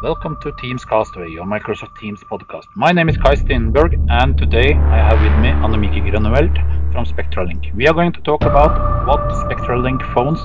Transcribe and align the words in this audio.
Welcome 0.00 0.36
to 0.42 0.52
Teams 0.52 0.84
Castaway, 0.84 1.28
your 1.28 1.44
Microsoft 1.44 1.98
Teams 1.98 2.20
podcast. 2.22 2.66
My 2.76 2.92
name 2.92 3.08
is 3.08 3.16
Kai 3.16 3.34
Stenberg, 3.34 3.98
and 4.08 4.38
today 4.38 4.72
I 4.72 4.98
have 4.98 5.18
with 5.18 5.36
me 5.42 5.48
Annemieke 5.48 6.00
Groeneveld 6.06 6.54
from 6.92 7.04
Spectralink. 7.04 7.74
We 7.74 7.88
are 7.88 7.94
going 7.94 8.12
to 8.12 8.20
talk 8.20 8.42
about 8.42 9.08
what 9.08 9.18
Spectralink 9.42 10.00
phones 10.14 10.38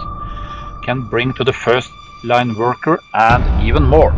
can 0.84 1.08
bring 1.08 1.36
to 1.36 1.44
the 1.44 1.54
first 1.54 1.92
line 2.24 2.55
worker 2.55 3.00
and 3.13 3.67
even 3.67 3.84
more. 3.84 4.12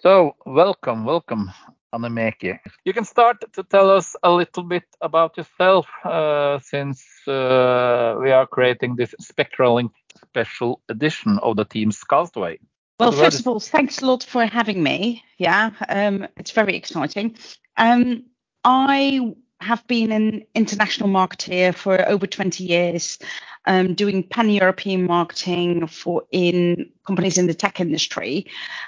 So, 0.00 0.36
welcome, 0.46 1.04
welcome, 1.04 1.50
Annemieke. 1.92 2.58
You 2.84 2.92
can 2.92 3.04
start 3.04 3.44
to 3.52 3.62
tell 3.62 3.90
us 3.90 4.16
a 4.22 4.30
little 4.30 4.62
bit 4.62 4.84
about 5.00 5.36
yourself 5.36 5.86
uh, 6.04 6.58
since 6.60 7.04
uh, 7.28 8.16
we 8.20 8.30
are 8.30 8.46
creating 8.46 8.96
this 8.96 9.14
Spectralink 9.20 9.90
special 10.16 10.80
edition 10.88 11.38
of 11.42 11.56
the 11.56 11.64
Teams 11.64 12.02
Castaway. 12.04 12.58
Well, 12.98 13.12
first 13.12 13.40
of 13.40 13.48
all, 13.48 13.58
thanks 13.58 14.00
a 14.00 14.06
lot 14.06 14.22
for 14.22 14.46
having 14.46 14.82
me. 14.82 15.24
Yeah, 15.38 15.70
um, 15.88 16.28
it's 16.36 16.52
very 16.52 16.76
exciting. 16.76 17.36
Um, 17.76 18.24
I 18.64 19.34
have 19.60 19.86
been 19.86 20.12
an 20.12 20.42
international 20.54 21.08
marketeer 21.08 21.74
for 21.74 22.08
over 22.08 22.26
20 22.26 22.64
years, 22.64 23.18
um, 23.66 23.94
doing 23.94 24.22
pan-European 24.22 25.06
marketing 25.06 25.86
for 25.86 26.24
in 26.30 26.90
companies 27.06 27.38
in 27.38 27.46
the 27.46 27.54
tech 27.54 27.80
industry, 27.80 28.46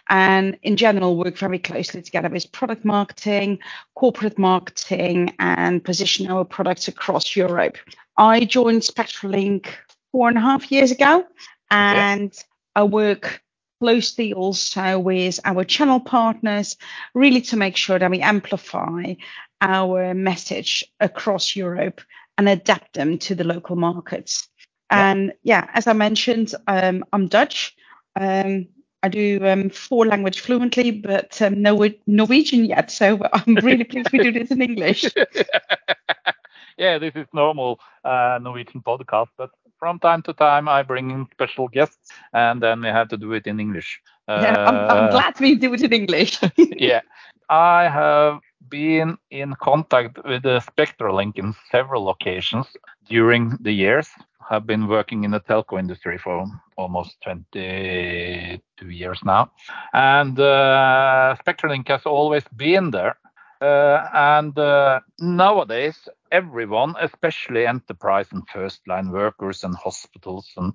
and 0.08 0.56
in 0.62 0.76
general 0.76 1.16
work 1.16 1.36
very 1.36 1.58
closely 1.58 2.02
together 2.02 2.28
with 2.28 2.50
product 2.52 2.84
marketing, 2.84 3.58
corporate 3.94 4.38
marketing, 4.38 5.34
and 5.38 5.84
position 5.84 6.30
our 6.30 6.44
products 6.44 6.88
across 6.88 7.36
Europe. 7.36 7.76
I 8.16 8.44
joined 8.44 8.82
Spectralink 8.82 9.66
four 10.12 10.28
and 10.28 10.38
a 10.38 10.40
half 10.40 10.70
years 10.70 10.90
ago, 10.90 11.24
and. 11.70 12.32
I 12.76 12.82
work 12.82 13.40
closely 13.80 14.32
also 14.32 14.98
with 14.98 15.38
our 15.44 15.64
channel 15.64 16.00
partners, 16.00 16.76
really 17.14 17.40
to 17.42 17.56
make 17.56 17.76
sure 17.76 17.98
that 17.98 18.10
we 18.10 18.20
amplify 18.20 19.14
our 19.60 20.14
message 20.14 20.84
across 21.00 21.54
Europe 21.54 22.00
and 22.36 22.48
adapt 22.48 22.94
them 22.94 23.18
to 23.18 23.34
the 23.34 23.44
local 23.44 23.76
markets. 23.76 24.48
Yeah. 24.90 25.10
And 25.10 25.32
yeah, 25.42 25.68
as 25.74 25.86
I 25.86 25.92
mentioned, 25.92 26.54
um, 26.66 27.04
I'm 27.12 27.28
Dutch. 27.28 27.76
Um, 28.16 28.68
I 29.02 29.08
do 29.08 29.38
um, 29.46 29.68
four 29.68 30.06
language 30.06 30.40
fluently, 30.40 30.90
but 30.90 31.40
um, 31.42 31.60
no 31.60 31.86
Norwegian 32.06 32.64
yet. 32.64 32.90
So 32.90 33.20
I'm 33.32 33.56
really 33.56 33.84
pleased 33.84 34.10
we 34.12 34.18
do 34.18 34.32
this 34.32 34.50
in 34.50 34.62
English. 34.62 35.04
yeah, 36.78 36.98
this 36.98 37.12
is 37.14 37.26
normal 37.34 37.80
uh, 38.04 38.38
Norwegian 38.40 38.80
podcast, 38.80 39.28
but 39.36 39.50
from 39.78 39.98
time 39.98 40.22
to 40.22 40.32
time 40.32 40.68
I 40.68 40.82
bring 40.82 41.10
in 41.10 41.26
special 41.32 41.68
guests, 41.68 42.12
and 42.32 42.62
then 42.62 42.80
we 42.80 42.88
have 42.88 43.08
to 43.08 43.18
do 43.18 43.32
it 43.32 43.46
in 43.46 43.60
English. 43.60 44.00
Yeah, 44.26 44.56
I'm, 44.66 44.76
I'm 44.76 45.04
uh, 45.04 45.10
glad 45.10 45.38
we 45.38 45.54
do 45.54 45.74
it 45.74 45.82
in 45.82 45.92
English. 45.92 46.40
yeah, 46.56 47.02
I 47.50 47.88
have 47.88 48.40
been 48.70 49.18
in 49.30 49.54
contact 49.60 50.18
with 50.24 50.44
the 50.44 50.60
Spectralink 50.60 51.38
in 51.38 51.54
several 51.70 52.08
occasions 52.08 52.66
during 53.06 53.58
the 53.60 53.72
years. 53.72 54.08
Have 54.50 54.66
been 54.66 54.86
working 54.88 55.24
in 55.24 55.30
the 55.30 55.40
telco 55.40 55.78
industry 55.78 56.18
for 56.18 56.46
almost 56.76 57.16
22 57.22 58.88
years 58.88 59.20
now, 59.24 59.50
and 59.92 60.38
uh, 60.38 61.36
Spectralink 61.44 61.88
has 61.88 62.02
always 62.04 62.44
been 62.56 62.90
there. 62.90 63.16
Uh, 63.60 64.08
and 64.12 64.58
uh, 64.58 65.00
nowadays, 65.20 66.08
everyone, 66.30 66.94
especially 67.00 67.66
enterprise 67.66 68.26
and 68.32 68.42
first 68.52 68.80
line 68.86 69.10
workers 69.10 69.64
and 69.64 69.74
hospitals 69.76 70.50
and 70.56 70.74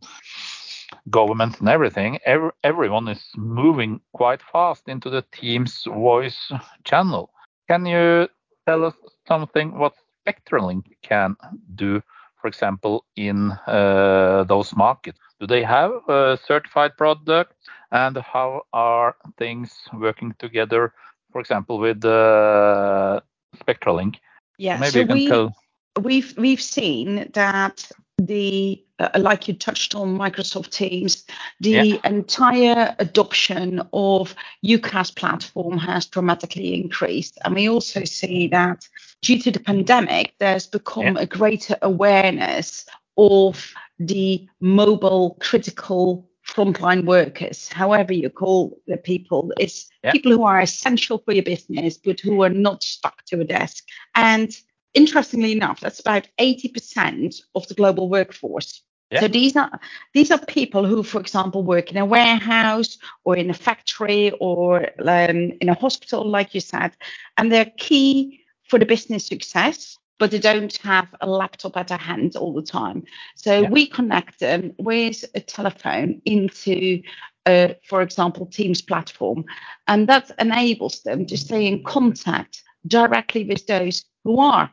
governments 1.10 1.60
and 1.60 1.70
everything, 1.70 2.18
every, 2.26 2.50
everyone 2.64 3.08
is 3.08 3.24
moving 3.36 4.02
quite 4.14 4.42
fast 4.52 4.88
into 4.88 5.10
the 5.10 5.24
Teams 5.32 5.84
voice 5.84 6.52
channel. 6.84 7.32
Can 7.68 7.86
you 7.86 8.28
tell 8.68 8.86
us 8.86 8.96
something 9.28 9.78
what 9.78 9.94
Spectralink 10.26 10.84
can 11.04 11.36
do, 11.76 12.02
for 12.42 12.48
example, 12.48 13.06
in 13.16 13.52
uh, 13.68 14.44
those 14.48 14.76
markets? 14.76 15.20
Do 15.40 15.48
they 15.48 15.64
have 15.64 15.92
a 16.08 16.38
certified 16.46 16.98
product, 16.98 17.54
and 17.92 18.18
how 18.18 18.64
are 18.74 19.16
things 19.38 19.74
working 19.94 20.36
together, 20.40 20.94
for 21.32 21.42
example, 21.42 21.80
with 21.80 22.04
uh, 22.06 23.22
Spectralink? 23.58 24.16
Yeah, 24.58 24.78
Maybe 24.78 25.08
so 25.08 25.14
we, 25.14 25.28
tell... 25.28 25.56
we've 26.02 26.34
we've 26.38 26.62
seen 26.62 27.30
that 27.34 27.92
the 28.20 28.84
uh, 29.00 29.10
like 29.18 29.48
you 29.48 29.54
touched 29.54 29.96
on 29.96 30.18
Microsoft 30.18 30.72
Teams, 30.72 31.26
the 31.62 31.70
yeah. 31.70 31.98
entire 32.04 32.96
adoption 33.00 33.82
of 33.94 34.36
UCaaS 34.66 35.16
platform 35.16 35.78
has 35.78 36.06
dramatically 36.06 36.74
increased. 36.76 37.38
And 37.46 37.56
we 37.56 37.70
also 37.70 38.04
see 38.04 38.48
that 38.50 38.88
due 39.22 39.40
to 39.40 39.52
the 39.52 39.60
pandemic, 39.60 40.34
there's 40.40 40.68
become 40.68 41.16
yeah. 41.16 41.22
a 41.22 41.26
greater 41.26 41.78
awareness 41.82 42.86
of 43.18 43.74
the 44.00 44.48
mobile 44.60 45.38
critical 45.40 46.30
frontline 46.50 47.06
workers, 47.06 47.70
however 47.70 48.14
you 48.14 48.30
call 48.30 48.78
the 48.88 48.98
people, 48.98 49.54
it's 49.60 49.90
yeah. 50.04 50.12
people 50.12 50.32
who 50.32 50.44
are 50.44 50.60
essential 50.60 51.20
for 51.20 51.34
your 51.34 51.44
business, 51.44 51.98
but 51.98 52.20
who 52.20 52.42
are 52.44 52.50
not 52.50 52.82
stuck 52.84 53.24
to 53.26 53.40
a 53.40 53.44
desk. 53.44 53.86
And 54.16 54.52
interestingly 54.94 55.52
enough, 55.52 55.80
that's 55.80 56.00
about 56.00 56.28
80% 56.40 57.42
of 57.56 57.68
the 57.68 57.74
global 57.74 58.10
workforce. 58.10 58.82
Yeah. 59.12 59.22
So 59.22 59.28
these 59.28 59.56
are 59.56 59.80
these 60.14 60.30
are 60.30 60.38
people 60.46 60.86
who, 60.86 61.02
for 61.02 61.20
example, 61.20 61.64
work 61.64 61.90
in 61.90 61.98
a 61.98 62.06
warehouse 62.06 63.00
or 63.24 63.36
in 63.36 63.50
a 63.50 63.56
factory 63.56 64.32
or 64.40 64.88
um, 65.00 65.52
in 65.60 65.70
a 65.70 65.74
hospital, 65.74 66.30
like 66.30 66.54
you 66.54 66.62
said, 66.62 66.92
and 67.38 67.52
they're 67.52 67.72
key 67.78 68.42
for 68.68 68.78
the 68.78 68.86
business 68.86 69.26
success, 69.26 69.98
but 70.20 70.30
they 70.30 70.38
don't 70.38 70.78
have 70.78 71.08
a 71.22 71.28
laptop 71.28 71.76
at 71.76 71.88
their 71.88 71.98
hand 71.98 72.36
all 72.36 72.54
the 72.54 72.62
time. 72.62 73.04
So 73.36 73.62
yeah. 73.62 73.70
we 73.70 73.88
connect 73.88 74.40
them 74.40 74.74
with 74.78 75.26
a 75.34 75.40
telephone 75.40 76.22
into, 76.26 77.02
uh, 77.48 77.70
for 77.88 78.04
example, 78.04 78.46
Teams 78.46 78.84
platform, 78.84 79.44
and 79.88 80.08
that 80.08 80.30
enables 80.38 81.02
them 81.02 81.26
to 81.26 81.36
stay 81.36 81.66
in 81.66 81.84
contact 81.84 82.62
directly 82.86 83.44
with 83.44 83.66
those 83.66 84.06
who 84.24 84.40
are 84.40 84.70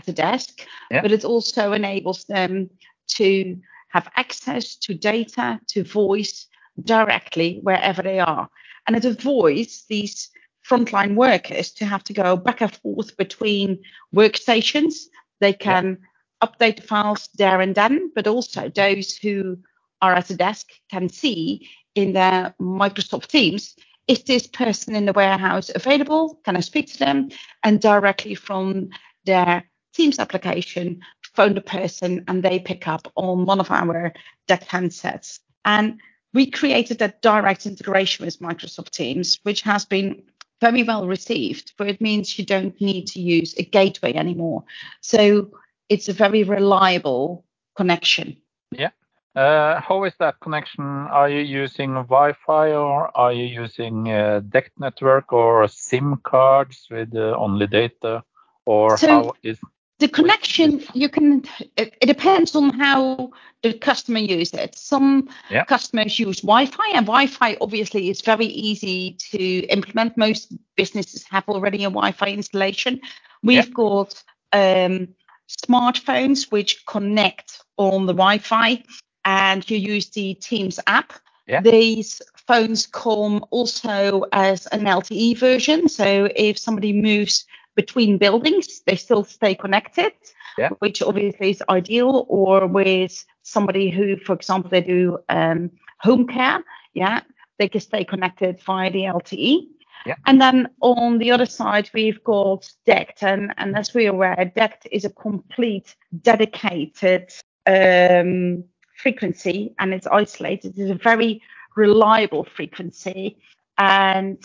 at 0.00 0.06
the 0.06 0.12
desk, 0.12 0.66
yeah. 0.90 1.02
but 1.02 1.12
it 1.12 1.24
also 1.24 1.72
enables 1.72 2.24
them 2.24 2.70
to 3.06 3.56
have 3.88 4.08
access 4.16 4.76
to 4.76 4.94
data, 4.94 5.60
to 5.68 5.84
voice 5.84 6.46
directly 6.82 7.58
wherever 7.62 8.02
they 8.02 8.18
are. 8.18 8.48
And 8.86 8.96
it 8.96 9.04
avoids 9.04 9.84
these 9.88 10.30
frontline 10.68 11.16
workers 11.16 11.72
to 11.72 11.84
have 11.84 12.04
to 12.04 12.12
go 12.12 12.36
back 12.36 12.62
and 12.62 12.74
forth 12.74 13.16
between 13.16 13.78
workstations. 14.14 14.94
They 15.40 15.52
can 15.52 15.98
yeah. 16.42 16.48
update 16.48 16.76
the 16.76 16.82
files 16.82 17.28
there 17.36 17.60
and 17.60 17.74
then, 17.74 18.10
but 18.14 18.26
also 18.26 18.70
those 18.70 19.16
who 19.16 19.58
are 20.00 20.14
at 20.14 20.28
the 20.28 20.36
desk 20.36 20.66
can 20.90 21.08
see 21.10 21.68
in 21.94 22.14
their 22.14 22.54
Microsoft 22.58 23.26
Teams 23.26 23.76
is 24.10 24.24
this 24.24 24.46
person 24.48 24.96
in 24.96 25.04
the 25.04 25.12
warehouse 25.12 25.70
available? 25.72 26.40
Can 26.44 26.56
I 26.56 26.60
speak 26.60 26.90
to 26.92 26.98
them? 26.98 27.28
And 27.62 27.80
directly 27.80 28.34
from 28.34 28.88
their 29.24 29.69
Teams 29.92 30.18
application, 30.18 31.00
phone 31.34 31.54
the 31.54 31.60
person 31.60 32.24
and 32.28 32.42
they 32.42 32.58
pick 32.58 32.86
up 32.86 33.10
on 33.16 33.44
one 33.44 33.60
of 33.60 33.70
our 33.70 34.12
DECT 34.48 34.66
handsets. 34.66 35.40
And 35.64 36.00
we 36.32 36.50
created 36.50 36.98
that 36.98 37.22
direct 37.22 37.66
integration 37.66 38.24
with 38.24 38.40
Microsoft 38.40 38.90
Teams, 38.90 39.38
which 39.42 39.62
has 39.62 39.84
been 39.84 40.22
very 40.60 40.82
well 40.82 41.06
received, 41.06 41.72
for 41.76 41.86
it 41.86 42.00
means 42.00 42.38
you 42.38 42.44
don't 42.44 42.78
need 42.80 43.06
to 43.08 43.20
use 43.20 43.54
a 43.56 43.64
gateway 43.64 44.12
anymore. 44.14 44.64
So 45.00 45.50
it's 45.88 46.08
a 46.08 46.12
very 46.12 46.44
reliable 46.44 47.44
connection. 47.76 48.36
Yeah. 48.70 48.90
Uh, 49.34 49.80
how 49.80 50.04
is 50.04 50.12
that 50.18 50.40
connection? 50.40 50.84
Are 50.84 51.28
you 51.28 51.40
using 51.40 51.94
Wi-Fi 51.94 52.72
or 52.72 53.16
are 53.16 53.32
you 53.32 53.44
using 53.44 54.10
uh, 54.10 54.40
DECT 54.48 54.70
network 54.78 55.32
or 55.32 55.66
SIM 55.68 56.20
cards 56.22 56.86
with 56.90 57.14
uh, 57.14 57.36
only 57.36 57.66
data? 57.66 58.24
Or 58.66 58.98
so 58.98 59.08
how 59.08 59.32
is 59.42 59.58
the 60.00 60.08
connection 60.08 60.82
you 60.94 61.08
can 61.08 61.44
it, 61.76 61.94
depends 62.00 62.56
on 62.56 62.70
how 62.70 63.30
the 63.62 63.74
customer 63.74 64.18
uses 64.18 64.54
it 64.54 64.74
some 64.74 65.28
yeah. 65.50 65.64
customers 65.64 66.18
use 66.18 66.40
wi-fi 66.40 66.90
and 66.94 67.06
wi-fi 67.06 67.56
obviously 67.60 68.10
is 68.10 68.22
very 68.22 68.46
easy 68.46 69.12
to 69.12 69.60
implement 69.66 70.16
most 70.16 70.52
businesses 70.76 71.24
have 71.30 71.46
already 71.48 71.84
a 71.84 71.90
wi-fi 71.90 72.28
installation 72.28 73.00
we've 73.42 73.66
yeah. 73.66 73.74
got 73.74 74.22
um, 74.52 75.08
smartphones 75.48 76.50
which 76.50 76.84
connect 76.86 77.60
on 77.76 78.06
the 78.06 78.14
wi-fi 78.14 78.82
and 79.24 79.70
you 79.70 79.76
use 79.76 80.08
the 80.10 80.34
teams 80.34 80.80
app 80.86 81.12
yeah. 81.46 81.60
these 81.60 82.22
phones 82.46 82.86
come 82.86 83.44
also 83.50 84.24
as 84.32 84.66
an 84.68 84.84
lte 84.84 85.36
version 85.36 85.88
so 85.88 86.28
if 86.34 86.58
somebody 86.58 86.92
moves 86.92 87.44
between 87.82 88.18
buildings, 88.18 88.82
they 88.86 88.96
still 88.96 89.24
stay 89.24 89.54
connected, 89.54 90.12
yeah. 90.58 90.70
which 90.80 90.98
obviously 91.02 91.50
is 91.50 91.62
ideal, 91.68 92.26
or 92.28 92.66
with 92.66 93.24
somebody 93.42 93.90
who, 93.90 94.16
for 94.26 94.34
example, 94.34 94.70
they 94.70 94.82
do 94.82 95.18
um, 95.28 95.70
home 95.98 96.26
care, 96.26 96.58
yeah, 96.94 97.20
they 97.58 97.68
can 97.68 97.80
stay 97.80 98.04
connected 98.04 98.60
via 98.66 98.90
the 98.90 99.04
LTE. 99.18 99.66
Yeah. 100.06 100.16
And 100.26 100.40
then 100.40 100.68
on 100.80 101.18
the 101.18 101.30
other 101.30 101.46
side, 101.46 101.90
we've 101.94 102.22
got 102.24 102.70
DECT, 102.86 103.22
and, 103.22 103.54
and 103.58 103.76
as 103.76 103.94
we're 103.94 104.10
aware, 104.10 104.52
DECT 104.56 104.86
is 104.90 105.04
a 105.04 105.10
complete 105.10 105.94
dedicated 106.22 107.24
um, 107.66 108.64
frequency 109.02 109.74
and 109.78 109.94
it's 109.94 110.06
isolated. 110.06 110.74
It's 110.76 110.90
a 110.90 111.02
very 111.10 111.42
reliable 111.76 112.44
frequency 112.44 113.38
and 113.78 114.42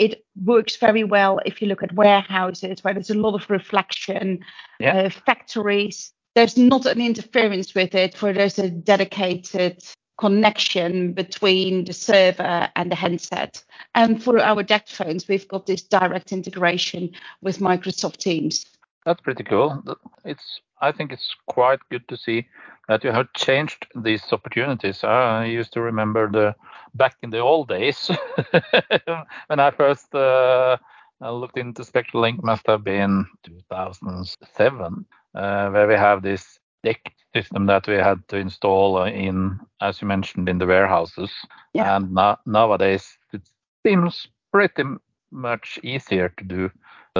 it 0.00 0.24
works 0.42 0.76
very 0.76 1.04
well 1.04 1.40
if 1.44 1.60
you 1.60 1.68
look 1.68 1.82
at 1.82 1.92
warehouses 1.92 2.82
where 2.82 2.94
there's 2.94 3.10
a 3.10 3.14
lot 3.14 3.34
of 3.34 3.50
reflection, 3.50 4.40
yeah. 4.80 4.96
uh, 4.96 5.10
factories. 5.10 6.12
There's 6.34 6.56
not 6.56 6.86
an 6.86 7.02
interference 7.02 7.74
with 7.74 7.94
it 7.94 8.20
where 8.22 8.32
there's 8.32 8.58
a 8.58 8.70
dedicated 8.70 9.84
connection 10.16 11.12
between 11.12 11.84
the 11.84 11.92
server 11.92 12.70
and 12.76 12.90
the 12.90 12.94
handset. 12.94 13.62
And 13.94 14.22
for 14.22 14.38
our 14.38 14.62
DECT 14.62 14.88
phones, 14.90 15.28
we've 15.28 15.48
got 15.48 15.66
this 15.66 15.82
direct 15.82 16.32
integration 16.32 17.10
with 17.42 17.58
Microsoft 17.58 18.18
Teams. 18.18 18.64
That's 19.04 19.20
pretty 19.20 19.44
cool. 19.44 19.82
It's 20.24 20.60
I 20.82 20.92
think 20.92 21.12
it's 21.12 21.34
quite 21.46 21.80
good 21.90 22.06
to 22.08 22.16
see 22.16 22.46
that 22.88 23.04
you 23.04 23.12
have 23.12 23.32
changed 23.34 23.86
these 23.94 24.22
opportunities. 24.32 25.04
I 25.04 25.44
used 25.44 25.72
to 25.74 25.80
remember 25.80 26.30
the 26.30 26.54
back 26.94 27.16
in 27.22 27.30
the 27.30 27.38
old 27.38 27.68
days 27.68 28.10
when 29.46 29.60
I 29.60 29.70
first 29.70 30.14
uh, 30.14 30.76
looked 31.20 31.58
into 31.58 31.82
SpectraLink 31.82 32.42
must 32.42 32.66
have 32.66 32.82
been 32.84 33.26
2007, 33.44 35.04
uh, 35.34 35.70
where 35.70 35.86
we 35.88 35.94
have 35.94 36.22
this 36.22 36.58
DECT 36.84 37.12
system 37.34 37.66
that 37.66 37.86
we 37.86 37.94
had 37.94 38.26
to 38.28 38.36
install 38.36 39.02
in, 39.04 39.60
as 39.80 40.00
you 40.00 40.08
mentioned, 40.08 40.48
in 40.48 40.58
the 40.58 40.66
warehouses. 40.66 41.30
Yeah. 41.74 41.96
And 41.96 42.12
na- 42.12 42.36
nowadays 42.46 43.18
it 43.32 43.42
seems 43.86 44.26
pretty 44.50 44.84
much 45.30 45.78
easier 45.82 46.30
to 46.38 46.44
do 46.44 46.70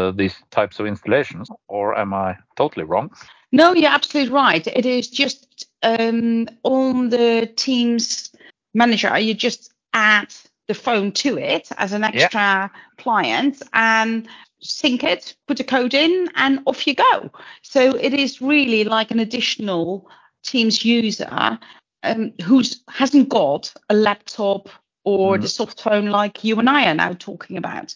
uh, 0.00 0.10
these 0.10 0.34
types 0.50 0.80
of 0.80 0.86
installations. 0.86 1.48
Or 1.68 1.96
am 1.98 2.14
I 2.14 2.36
totally 2.56 2.84
wrong? 2.84 3.10
No, 3.52 3.72
you're 3.74 3.90
absolutely 3.90 4.32
right. 4.32 4.66
It 4.66 4.86
is 4.86 5.08
just 5.08 5.68
um, 5.82 6.48
on 6.62 7.10
the 7.10 7.50
Teams 7.56 8.30
manager, 8.74 9.18
you 9.18 9.34
just 9.34 9.72
add 9.92 10.34
the 10.68 10.74
phone 10.74 11.10
to 11.10 11.36
it 11.36 11.68
as 11.78 11.92
an 11.92 12.04
extra 12.04 12.30
yeah. 12.40 12.68
client 12.96 13.62
and 13.72 14.28
sync 14.60 15.02
it, 15.02 15.34
put 15.48 15.58
a 15.58 15.64
code 15.64 15.94
in, 15.94 16.28
and 16.36 16.60
off 16.66 16.86
you 16.86 16.94
go. 16.94 17.30
So 17.62 17.96
it 17.96 18.14
is 18.14 18.40
really 18.40 18.84
like 18.84 19.10
an 19.10 19.18
additional 19.18 20.08
Teams 20.44 20.84
user 20.84 21.58
um, 22.02 22.32
who 22.42 22.62
hasn't 22.88 23.28
got 23.28 23.72
a 23.88 23.94
laptop 23.94 24.68
or 25.04 25.36
mm. 25.36 25.42
the 25.42 25.48
soft 25.48 25.82
phone 25.82 26.06
like 26.06 26.44
you 26.44 26.58
and 26.58 26.70
I 26.70 26.88
are 26.90 26.94
now 26.94 27.14
talking 27.18 27.56
about 27.56 27.94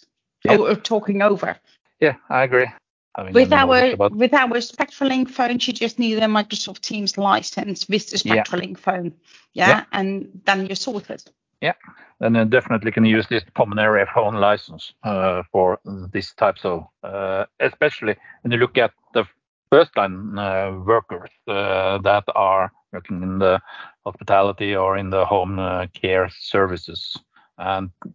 or, 0.49 0.71
or 0.71 0.75
talking 0.75 1.23
over. 1.23 1.57
Yeah, 2.01 2.17
I 2.29 2.45
agree. 2.45 2.69
With 3.33 3.53
our 3.53 3.95
with 4.11 4.35
our 4.35 4.59
SpectraLink 4.59 5.31
phones, 5.31 5.69
you 5.69 5.73
just 5.73 6.01
need 6.01 6.19
a 6.19 6.27
Microsoft 6.27 6.81
Teams 6.81 7.17
license 7.17 7.89
with 7.89 8.11
the 8.11 8.17
SpectraLink 8.17 8.77
yeah. 8.77 8.83
phone, 8.83 9.15
yeah? 9.53 9.69
yeah, 9.69 9.85
and 9.93 10.43
then 10.47 10.67
you're 10.67 10.75
sorted. 10.75 11.23
Yeah, 11.61 11.75
and 12.21 12.35
then 12.35 12.47
you 12.47 12.51
definitely 12.51 12.91
can 12.91 13.05
use 13.05 13.27
this 13.29 13.45
common 13.55 13.79
area 13.79 14.07
phone 14.13 14.35
license 14.35 14.93
uh, 15.05 15.45
for 15.53 15.79
these 16.13 16.35
types 16.35 16.65
of, 16.65 16.87
uh, 17.05 17.45
especially 17.61 18.17
when 18.43 18.51
you 18.51 18.59
look 18.59 18.77
at 18.77 18.91
the 19.15 19.25
first 19.71 19.97
line 19.97 20.37
uh, 20.37 20.73
workers 20.85 21.31
uh, 21.47 21.99
that 21.99 22.25
are 22.35 22.73
working 22.93 23.23
in 23.23 23.39
the 23.39 23.61
hospitality 24.05 24.75
or 24.75 24.97
in 24.97 25.11
the 25.11 25.25
home 25.25 25.61
uh, 25.61 25.87
care 25.95 26.29
services, 26.41 27.17
and 27.17 27.34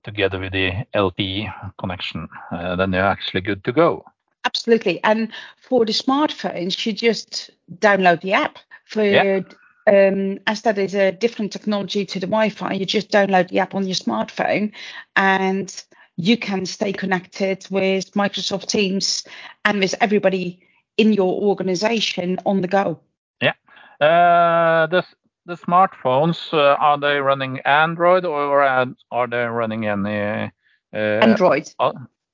together 0.04 0.40
with 0.40 0.54
the 0.54 0.72
LTE 0.94 1.74
connection, 1.78 2.28
uh, 2.52 2.76
then 2.76 2.94
you're 2.94 3.04
actually 3.04 3.42
good 3.42 3.64
to 3.64 3.72
go. 3.72 4.06
Absolutely. 4.46 5.04
And 5.04 5.32
for 5.58 5.86
the 5.86 5.94
smartphones, 5.94 6.86
you 6.86 6.94
just 6.94 7.52
download 7.80 8.22
the 8.22 8.34
app. 8.34 8.58
For 8.86 9.04
yeah. 9.04 9.42
um, 9.88 10.40
as 10.48 10.64
that 10.64 10.78
is 10.78 10.96
a 10.96 11.12
different 11.12 11.52
technology 11.52 12.06
to 12.06 12.20
the 12.20 12.26
Wi-Fi, 12.28 12.74
you 12.74 12.86
just 12.86 13.12
download 13.12 13.50
the 13.50 13.60
app 13.60 13.76
on 13.76 13.86
your 13.86 13.96
smartphone, 13.96 14.72
and 15.16 15.84
you 16.16 16.38
can 16.38 16.66
stay 16.66 16.92
connected 16.92 17.68
with 17.70 18.12
Microsoft 18.14 18.68
Teams 18.68 19.24
and 19.64 19.80
with 19.80 19.96
everybody 20.02 20.60
in 20.98 21.14
your 21.14 21.42
organization 21.42 22.40
on 22.46 22.62
the 22.62 22.68
go. 22.68 23.00
Yeah. 23.42 23.54
Uh, 24.02 24.88
the 24.88 25.06
the 25.50 25.58
smartphones 25.58 26.54
uh, 26.54 26.78
are 26.80 27.00
they 27.00 27.20
running 27.20 27.60
Android 27.66 28.24
or 28.24 28.62
are 28.64 29.28
they 29.28 29.46
running 29.46 29.88
any? 29.88 30.52
Uh, 30.94 30.98
Android. 30.98 31.70
Uh, 31.80 31.92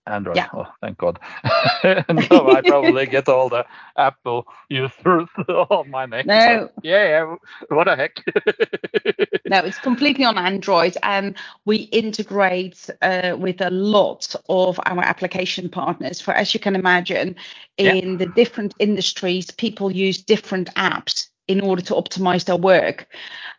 Android. 0.08 0.36
Yeah. 0.36 0.50
Oh, 0.54 0.68
thank 0.82 0.98
God. 1.00 1.20
no, 1.84 2.52
I 2.52 2.62
probably 2.64 3.08
get 3.08 3.28
all 3.28 3.50
the 3.50 3.66
Apple 3.98 4.46
users 4.70 5.28
on 5.50 5.90
my 5.90 6.06
neck. 6.06 6.28
No. 6.28 6.70
yeah, 6.84 7.08
yeah. 7.08 7.36
What 7.70 7.88
a 7.88 7.96
heck? 7.96 8.18
no, 9.46 9.60
it's 9.60 9.80
completely 9.80 10.24
on 10.26 10.38
Android, 10.38 10.96
and 11.02 11.36
we 11.66 11.78
integrate 11.78 12.88
uh, 13.02 13.36
with 13.40 13.62
a 13.62 13.72
lot 13.72 14.36
of 14.48 14.80
our 14.86 15.02
application 15.02 15.70
partners. 15.70 16.22
For 16.22 16.36
as 16.36 16.54
you 16.54 16.60
can 16.60 16.76
imagine, 16.76 17.36
in 17.78 18.12
yeah. 18.12 18.18
the 18.18 18.28
different 18.28 18.76
industries, 18.78 19.50
people 19.50 19.92
use 19.92 20.22
different 20.22 20.74
apps 20.76 21.30
in 21.48 21.62
order 21.62 21.82
to 21.84 21.94
optimize 21.94 22.46
their 22.46 22.58
work. 22.58 23.08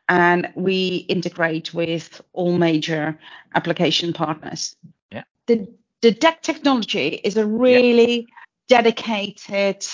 And 0.08 0.48
we 0.54 1.06
integrate 1.08 1.74
with 1.74 2.20
all 2.32 2.56
major 2.56 3.18
application 3.54 4.12
partners. 4.12 4.76
Yeah. 5.10 5.24
The 5.46 5.66
the 6.02 6.12
DECT 6.12 6.42
technology 6.42 7.20
is 7.24 7.36
a 7.36 7.46
really 7.46 8.28
dedicated 8.68 9.86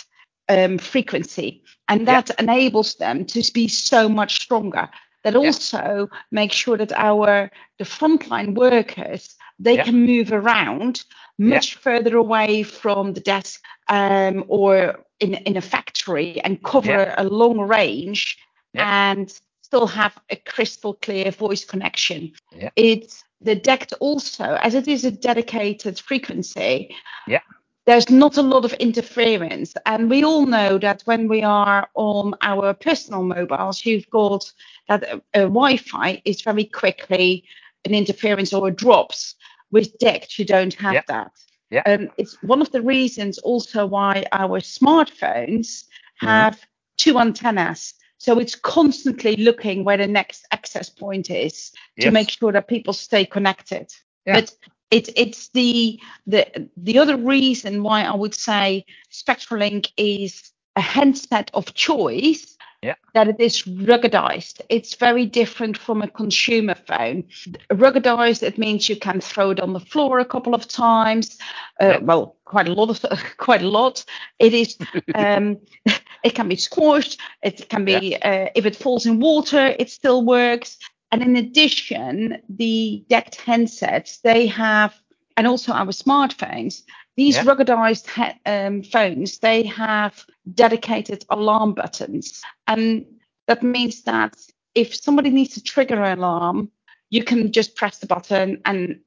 um, 0.48 0.78
frequency, 0.78 1.62
and 1.88 2.06
that 2.08 2.30
enables 2.38 2.96
them 2.96 3.24
to 3.26 3.52
be 3.52 3.68
so 3.68 4.08
much 4.08 4.42
stronger. 4.42 4.88
That 5.24 5.36
also 5.36 6.10
makes 6.32 6.56
sure 6.56 6.76
that 6.76 6.92
our 6.92 7.50
the 7.78 7.84
frontline 7.84 8.54
workers 8.54 9.36
they 9.58 9.76
can 9.76 10.04
move 10.04 10.32
around 10.32 11.04
much 11.38 11.76
further 11.76 12.16
away 12.16 12.62
from 12.62 13.12
the 13.12 13.20
desk 13.20 13.62
um, 13.88 14.44
or 14.48 15.04
in 15.22 15.34
in 15.34 15.56
a 15.56 15.60
factory 15.60 16.40
and 16.44 16.62
cover 16.62 17.14
a 17.16 17.24
long 17.24 17.58
range 17.60 18.38
and 18.74 19.40
still 19.62 19.86
have 19.86 20.18
a 20.28 20.36
crystal 20.36 20.94
clear 20.94 21.30
voice 21.30 21.64
connection. 21.64 22.32
It's 22.76 23.24
the 23.40 23.56
DECT 23.56 23.94
also, 24.00 24.58
as 24.62 24.74
it 24.74 24.86
is 24.86 25.04
a 25.04 25.10
dedicated 25.10 25.98
frequency, 25.98 26.94
yeah. 27.26 27.40
there's 27.86 28.10
not 28.10 28.36
a 28.36 28.42
lot 28.42 28.64
of 28.64 28.72
interference. 28.74 29.74
And 29.86 30.10
we 30.10 30.24
all 30.24 30.46
know 30.46 30.78
that 30.78 31.02
when 31.06 31.28
we 31.28 31.42
are 31.42 31.88
on 31.94 32.34
our 32.42 32.74
personal 32.74 33.22
mobiles, 33.22 33.84
you've 33.84 34.08
got 34.10 34.52
that 34.88 35.02
uh, 35.34 35.48
Wi 35.56 35.76
Fi 35.76 36.22
is 36.24 36.42
very 36.42 36.64
quickly 36.64 37.44
an 37.84 37.94
interference 37.94 38.52
or 38.52 38.68
a 38.68 38.70
drops. 38.70 39.34
With 39.70 39.98
DECT, 39.98 40.38
you 40.38 40.44
don't 40.44 40.74
have 40.74 40.94
yeah. 40.94 41.02
that. 41.08 41.32
Yeah. 41.72 41.82
Um, 41.86 42.10
it's 42.18 42.40
one 42.42 42.60
of 42.60 42.70
the 42.70 42.82
reasons 42.82 43.38
also 43.38 43.86
why 43.86 44.26
our 44.30 44.60
smartphones 44.60 45.84
mm-hmm. 45.84 46.26
have 46.26 46.56
mm-hmm. 46.56 46.64
two 46.98 47.18
antennas. 47.18 47.94
So 48.18 48.38
it's 48.38 48.54
constantly 48.54 49.36
looking 49.36 49.82
where 49.82 49.96
the 49.96 50.06
next 50.06 50.46
access 50.52 50.90
point 50.90 51.30
is 51.30 51.72
to 52.00 52.10
make 52.12 52.30
sure 52.30 52.52
that 52.52 52.68
people 52.68 52.92
stay 52.92 53.24
connected. 53.24 53.90
Yeah. 54.26 54.40
But 54.40 54.54
it, 54.92 55.08
it's 55.16 55.48
the 55.48 55.98
the 56.26 56.68
the 56.76 56.98
other 56.98 57.16
reason 57.16 57.82
why 57.82 58.02
I 58.02 58.14
would 58.14 58.34
say 58.34 58.84
SpectraLink 59.10 59.88
is 59.96 60.52
a 60.76 60.80
handset 60.80 61.50
of 61.54 61.74
choice. 61.74 62.51
Yeah. 62.82 62.94
That 63.14 63.28
it 63.28 63.38
is 63.38 63.62
ruggedized. 63.62 64.60
It's 64.68 64.96
very 64.96 65.24
different 65.24 65.78
from 65.78 66.02
a 66.02 66.08
consumer 66.08 66.74
phone. 66.74 67.22
Ruggedized, 67.70 68.42
it 68.42 68.58
means 68.58 68.88
you 68.88 68.96
can 68.96 69.20
throw 69.20 69.50
it 69.50 69.60
on 69.60 69.72
the 69.72 69.78
floor 69.78 70.18
a 70.18 70.24
couple 70.24 70.52
of 70.52 70.66
times. 70.66 71.38
Uh, 71.80 71.86
yeah. 71.86 71.98
Well, 71.98 72.36
quite 72.44 72.66
a 72.66 72.72
lot 72.72 72.90
of 72.90 73.22
quite 73.36 73.62
a 73.62 73.68
lot. 73.68 74.04
It 74.40 74.52
is 74.52 74.76
um, 75.14 75.58
it 76.24 76.34
can 76.34 76.48
be 76.48 76.56
squashed. 76.56 77.20
It 77.42 77.68
can 77.68 77.84
be 77.84 78.18
yeah. 78.20 78.46
uh, 78.46 78.50
if 78.56 78.66
it 78.66 78.74
falls 78.74 79.06
in 79.06 79.20
water, 79.20 79.76
it 79.78 79.88
still 79.88 80.24
works. 80.24 80.76
And 81.12 81.22
in 81.22 81.36
addition, 81.36 82.38
the 82.48 83.04
DECT 83.08 83.36
handsets 83.36 84.22
they 84.22 84.46
have, 84.46 84.98
and 85.36 85.46
also 85.46 85.72
our 85.72 85.92
smartphones, 85.92 86.82
these 87.16 87.36
yeah. 87.36 87.44
ruggedized 87.44 88.08
he- 88.08 88.50
um, 88.50 88.82
phones 88.82 89.38
they 89.38 89.64
have 89.64 90.24
dedicated 90.54 91.24
alarm 91.28 91.74
buttons, 91.74 92.42
and 92.66 93.04
that 93.46 93.62
means 93.62 94.02
that 94.02 94.36
if 94.74 94.94
somebody 94.94 95.30
needs 95.30 95.54
to 95.54 95.62
trigger 95.62 96.02
an 96.02 96.18
alarm, 96.18 96.70
you 97.10 97.24
can 97.24 97.52
just 97.52 97.76
press 97.76 97.98
the 97.98 98.06
button 98.06 98.60
and 98.64 99.00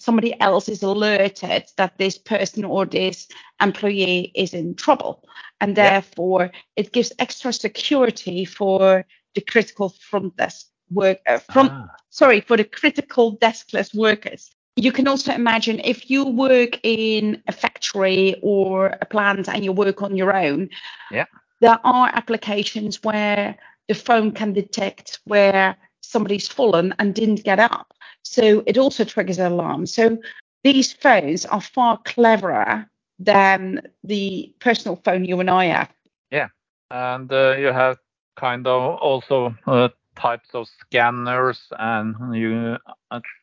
somebody 0.00 0.38
else 0.40 0.68
is 0.68 0.82
alerted 0.82 1.64
that 1.76 1.96
this 1.98 2.18
person 2.18 2.64
or 2.64 2.84
this 2.84 3.28
employee 3.62 4.32
is 4.34 4.54
in 4.54 4.74
trouble. 4.74 5.24
And 5.60 5.76
therefore, 5.76 6.50
yeah. 6.52 6.60
it 6.76 6.92
gives 6.92 7.12
extra 7.18 7.52
security 7.52 8.44
for 8.44 9.04
the 9.34 9.40
critical 9.40 9.90
front 9.90 10.36
desk 10.36 10.66
work, 10.90 11.18
uh, 11.26 11.38
front, 11.38 11.70
ah. 11.72 11.86
sorry, 12.10 12.40
for 12.40 12.56
the 12.56 12.64
critical 12.64 13.36
deskless 13.38 13.94
workers. 13.94 14.50
You 14.76 14.90
can 14.90 15.06
also 15.06 15.32
imagine 15.32 15.80
if 15.84 16.10
you 16.10 16.24
work 16.24 16.80
in 16.82 17.40
a 17.46 17.52
factory 17.52 18.34
or 18.42 18.98
a 19.00 19.06
plant 19.06 19.48
and 19.48 19.64
you 19.64 19.72
work 19.72 20.02
on 20.02 20.16
your 20.16 20.36
own, 20.36 20.68
yeah. 21.12 21.26
there 21.60 21.78
are 21.84 22.10
applications 22.12 23.02
where 23.04 23.56
the 23.86 23.94
phone 23.94 24.32
can 24.32 24.52
detect 24.52 25.20
where 25.24 25.76
somebody's 26.00 26.48
fallen 26.48 26.92
and 26.98 27.14
didn't 27.14 27.44
get 27.44 27.60
up. 27.60 27.94
So 28.22 28.64
it 28.66 28.76
also 28.76 29.04
triggers 29.04 29.38
an 29.38 29.52
alarm. 29.52 29.86
So 29.86 30.18
these 30.64 30.92
phones 30.92 31.46
are 31.46 31.60
far 31.60 31.98
cleverer 32.04 32.88
than 33.20 33.82
the 34.02 34.52
personal 34.58 34.96
phone 35.04 35.24
you 35.24 35.38
and 35.38 35.50
I 35.50 35.66
have. 35.66 35.90
Yeah, 36.32 36.48
and 36.90 37.32
uh, 37.32 37.54
you 37.58 37.66
have 37.66 37.98
kind 38.36 38.66
of 38.66 38.98
also 38.98 39.54
uh, 39.66 39.90
types 40.16 40.48
of 40.52 40.66
scanners, 40.80 41.60
and 41.78 42.34
you 42.34 42.76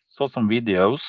saw 0.09 0.27
some 0.27 0.49
videos 0.49 0.99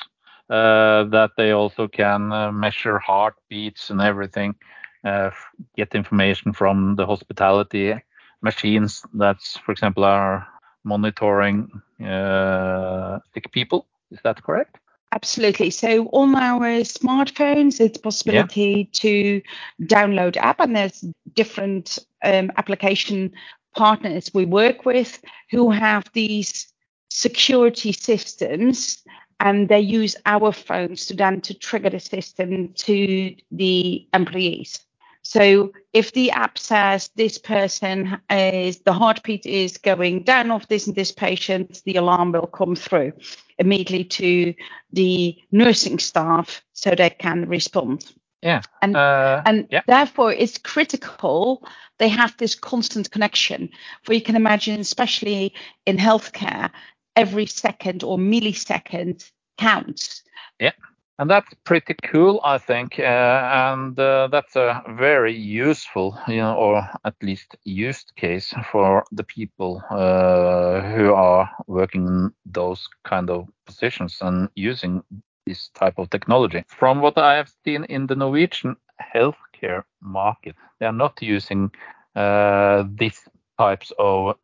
that 0.49 1.31
they 1.37 1.51
also 1.51 1.87
can 1.87 2.31
uh, 2.31 2.51
measure 2.51 2.99
heartbeats 2.99 3.89
and 3.89 4.01
everything, 4.01 4.55
uh, 5.03 5.31
get 5.75 5.95
information 5.95 6.53
from 6.53 6.95
the 6.95 7.05
hospitality 7.05 7.95
machines 8.41 9.05
that's, 9.13 9.57
for 9.57 9.71
example, 9.71 10.03
are 10.03 10.47
monitoring 10.83 11.69
uh, 12.05 13.19
sick 13.33 13.51
people. 13.51 13.87
Is 14.11 14.19
that 14.23 14.43
correct? 14.43 14.77
Absolutely. 15.13 15.69
So 15.69 16.07
on 16.07 16.35
our 16.35 16.81
smartphones, 16.81 17.79
it's 17.79 17.97
possibility 17.97 18.89
yeah. 18.91 18.99
to 18.99 19.41
download 19.83 20.37
app, 20.37 20.59
and 20.59 20.75
there's 20.75 21.05
different 21.35 21.99
um, 22.23 22.51
application 22.57 23.31
partners 23.75 24.31
we 24.33 24.45
work 24.45 24.85
with 24.85 25.21
who 25.51 25.69
have 25.69 26.05
these 26.13 26.67
security 27.09 27.91
systems 27.91 29.03
and 29.43 29.69
they 29.69 29.79
use 29.79 30.15
our 30.25 30.51
phones 30.51 31.05
to 31.05 31.13
then 31.13 31.41
to 31.41 31.53
trigger 31.53 31.91
the 31.91 31.99
system 31.99 32.73
to 32.73 33.35
the 33.51 34.07
employees 34.13 34.79
so 35.23 35.71
if 35.93 36.11
the 36.11 36.31
app 36.31 36.57
says 36.59 37.09
this 37.15 37.37
person 37.37 38.19
is 38.29 38.79
the 38.79 38.91
heartbeat 38.93 39.45
is 39.45 39.77
going 39.77 40.23
down 40.23 40.51
of 40.51 40.67
this 40.67 40.85
and 40.85 40.95
this 40.95 41.11
patient, 41.13 41.81
the 41.85 41.95
alarm 41.95 42.33
will 42.33 42.47
come 42.47 42.75
through 42.75 43.13
immediately 43.57 44.03
to 44.03 44.53
the 44.91 45.37
nursing 45.51 45.99
staff 45.99 46.61
so 46.73 46.91
they 46.91 47.09
can 47.09 47.47
respond. 47.47 48.05
Yeah. 48.41 48.61
And 48.81 48.97
uh, 48.97 49.41
and 49.45 49.67
yeah. 49.71 49.81
therefore 49.87 50.33
it's 50.33 50.57
critical 50.57 51.65
they 51.99 52.09
have 52.09 52.35
this 52.37 52.55
constant 52.55 53.11
connection. 53.11 53.69
For 54.01 54.13
you 54.13 54.21
can 54.21 54.35
imagine, 54.35 54.81
especially 54.81 55.53
in 55.85 55.97
healthcare, 55.97 56.69
every 57.15 57.45
second 57.45 58.03
or 58.03 58.17
millisecond 58.17 59.29
counts. 59.57 60.23
Yeah. 60.59 60.71
And 61.19 61.29
that's 61.29 61.53
pretty 61.63 61.93
cool, 62.03 62.41
I 62.43 62.57
think, 62.57 62.97
uh, 62.97 63.03
and 63.03 63.97
uh, 63.99 64.29
that's 64.31 64.55
a 64.55 64.81
very 64.97 65.35
useful, 65.37 66.17
you 66.27 66.37
know, 66.37 66.55
or 66.55 66.89
at 67.05 67.13
least 67.21 67.55
used 67.65 68.11
case 68.15 68.51
for 68.71 69.05
the 69.11 69.23
people 69.23 69.83
uh, 69.91 70.81
who 70.81 71.13
are 71.13 71.47
working 71.67 72.07
in 72.07 72.33
those 72.47 72.89
kind 73.03 73.29
of 73.29 73.47
positions 73.67 74.17
and 74.21 74.49
using 74.55 75.03
this 75.45 75.69
type 75.75 75.99
of 75.99 76.09
technology. 76.09 76.63
From 76.67 76.99
what 76.99 77.17
I 77.19 77.35
have 77.35 77.51
seen 77.63 77.83
in 77.83 78.07
the 78.07 78.15
Norwegian 78.15 78.75
healthcare 79.15 79.83
market, 80.01 80.55
they 80.79 80.87
are 80.87 80.91
not 80.91 81.21
using 81.21 81.71
uh, 82.15 82.85
these 82.95 83.21
types 83.59 83.91
of 83.99 84.35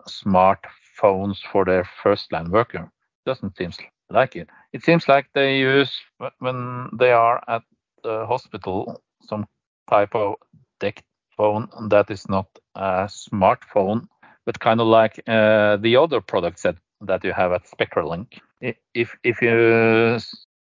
smartphones 1.00 1.38
for 1.52 1.66
their 1.66 1.88
first 2.04 2.32
line 2.32 2.52
worker. 2.52 2.92
Doesn't 3.26 3.58
seem 3.58 3.72
like 4.10 4.36
it. 4.36 4.50
It 4.74 4.84
seems 4.84 5.08
like 5.08 5.28
they 5.34 5.60
use 5.60 5.92
when 6.40 6.90
they 6.94 7.12
are 7.12 7.44
at 7.48 7.64
the 8.04 8.26
hospital 8.26 9.02
some 9.28 9.46
type 9.90 10.16
of 10.16 10.36
DECT 10.80 11.02
phone 11.38 11.68
that 11.90 12.10
is 12.10 12.28
not 12.30 12.48
a 12.76 13.08
smartphone, 13.08 14.08
but 14.46 14.60
kind 14.60 14.82
of 14.82 14.88
like 14.88 15.22
uh, 15.28 15.78
the 15.78 15.96
other 15.98 16.22
products 16.22 16.64
that 16.64 16.78
that 17.02 17.24
you 17.24 17.34
have 17.34 17.52
at 17.52 17.66
Spectralink. 17.66 18.40
If 18.94 19.16
if 19.24 19.42
you 19.42 20.20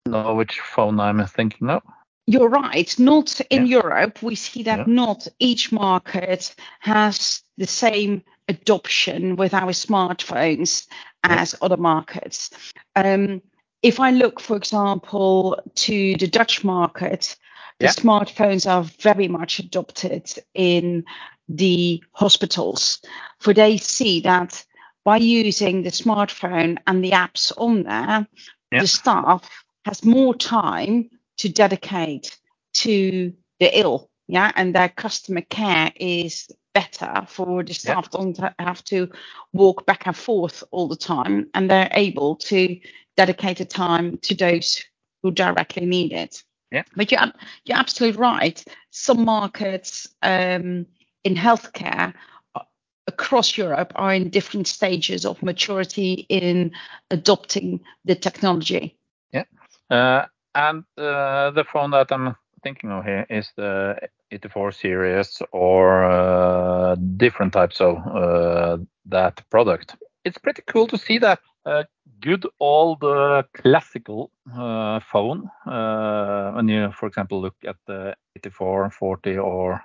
know 0.07 0.35
which 0.35 0.61
phone 0.61 1.01
I'm 1.01 1.25
thinking 1.27 1.71
of. 1.71 1.83
You're 2.29 2.49
right. 2.49 2.99
Not 2.99 3.41
in 3.51 3.67
yeah. 3.67 3.79
Europe. 3.79 4.21
We 4.23 4.35
see 4.35 4.65
that 4.65 4.79
yeah. 4.79 4.85
not 4.89 5.29
each 5.39 5.71
market 5.71 6.55
has 6.81 7.43
the 7.57 7.67
same 7.67 8.23
adoption 8.49 9.37
with 9.37 9.55
our 9.55 9.73
smartphones 9.73 10.87
as 11.25 11.55
other 11.61 11.77
markets. 11.77 12.51
Um, 12.95 13.43
if 13.83 14.01
I 14.01 14.11
look, 14.11 14.41
for 14.41 14.57
example, 14.57 15.61
to 15.75 16.17
the 16.17 16.27
Dutch 16.27 16.65
market, 16.65 17.37
the 17.79 17.87
yeah. 17.87 17.93
smartphones 17.93 18.69
are 18.69 18.85
very 19.01 19.29
much 19.29 19.59
adopted 19.59 20.33
in 20.55 21.05
the 21.49 22.03
hospitals, 22.13 23.01
for 23.39 23.53
they 23.53 23.77
see 23.77 24.21
that 24.21 24.65
by 25.05 25.19
using 25.19 25.83
the 25.83 25.91
smartphone 25.91 26.79
and 26.87 27.05
the 27.05 27.13
apps 27.13 27.53
on 27.57 27.85
there, 27.85 28.27
yeah. 28.73 28.81
the 28.81 28.87
staff 28.87 29.49
has 29.85 30.05
more 30.05 30.35
time 30.35 31.09
to 31.37 31.49
dedicate 31.49 32.37
to 32.73 33.33
the 33.61 33.79
ill, 33.79 34.11
yeah, 34.27 34.51
and 34.57 34.75
their 34.75 34.89
customer 34.89 35.43
care 35.43 35.93
is 35.95 36.49
better 36.77 37.25
for 37.27 37.63
the 37.63 37.73
staff 37.73 38.07
yeah. 38.13 38.19
don't 38.19 38.39
have 38.59 38.85
to 38.85 39.09
walk 39.55 39.87
back 39.87 40.07
and 40.07 40.15
forth 40.15 40.63
all 40.73 40.89
the 40.89 41.03
time 41.15 41.49
and 41.55 41.71
they're 41.71 41.89
able 41.93 42.37
to 42.37 42.79
dedicate 43.17 43.57
the 43.57 43.65
time 43.65 44.19
to 44.19 44.35
those 44.35 44.85
who 45.23 45.31
directly 45.31 45.87
need 45.87 46.13
it. 46.13 46.43
Yeah. 46.71 46.83
But 46.95 47.11
you're, 47.11 47.33
you're 47.65 47.79
absolutely 47.79 48.21
right. 48.21 48.63
Some 48.91 49.25
markets 49.25 50.07
um, 50.21 50.85
in 51.25 51.35
healthcare 51.35 52.13
uh, 52.55 52.61
across 53.07 53.57
Europe 53.57 53.93
are 53.97 54.13
in 54.13 54.29
different 54.29 54.67
stages 54.67 55.25
of 55.25 55.43
maturity 55.43 56.27
in 56.29 56.73
adopting 57.11 57.81
the 58.05 58.17
technology. 58.17 58.99
Yeah. 59.33 59.45
Uh, 59.89 60.27
and 60.55 60.85
uh, 60.99 61.53
the 61.53 61.65
phone 61.73 61.93
that 61.93 62.13
I'm 62.13 62.37
thinking 62.67 62.91
of 62.91 63.05
here 63.05 63.25
is 63.31 63.53
the 63.57 63.97
84 64.33 64.73
series 64.73 65.43
or 65.53 66.05
uh, 66.05 66.97
different 67.17 67.53
types 67.53 67.81
of 67.81 67.95
uh, 68.07 68.79
that 69.05 69.41
product. 69.51 69.95
It's 70.25 70.39
pretty 70.39 70.63
cool 70.67 70.89
to 70.89 70.99
see 70.99 71.19
that 71.19 71.39
uh, 71.65 71.85
good 72.21 72.45
old 72.59 73.05
uh, 73.05 73.45
classical 73.55 74.33
uh, 74.53 74.99
phone. 75.13 75.49
Uh, 75.65 76.53
when 76.57 76.69
you, 76.69 76.91
for 76.99 77.07
example, 77.07 77.41
look 77.41 77.55
at 77.65 77.77
the 77.87 78.17
84, 78.35 78.91
40 78.91 79.39
or 79.39 79.81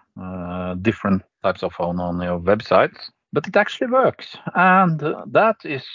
different 0.82 1.22
types 1.44 1.64
of 1.64 1.74
phone 1.74 2.00
on 2.00 2.20
your 2.22 2.40
websites, 2.40 3.12
but 3.32 3.48
it 3.48 3.56
actually 3.56 3.92
works, 3.92 4.38
and 4.56 5.00
that 5.28 5.58
is 5.64 5.86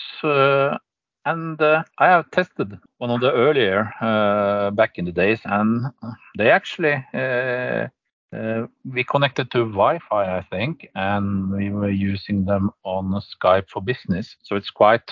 and 1.27 1.61
uh, 1.61 1.83
I 1.99 2.07
have 2.07 2.31
tested 2.31 2.79
one 2.99 3.11
of 3.11 3.21
the 3.21 3.33
earlier 3.33 3.93
uh, 4.01 4.71
back 4.71 4.93
in 4.97 5.05
the 5.05 5.13
days, 5.13 5.41
and 5.45 5.93
they 6.39 6.51
actually 6.51 7.05
uh, 7.13 7.89
uh, 8.35 8.67
we 8.85 9.05
connected 9.05 9.51
to 9.51 9.59
Wi-Fi, 9.59 10.39
I 10.39 10.43
think, 10.51 10.89
and 10.95 11.51
we 11.51 11.71
were 11.71 11.91
using 11.91 12.45
them 12.45 12.71
on 12.85 13.21
Skype 13.21 13.69
for 13.69 13.83
business. 13.83 14.37
So 14.43 14.57
it's 14.57 14.71
quite 14.71 15.11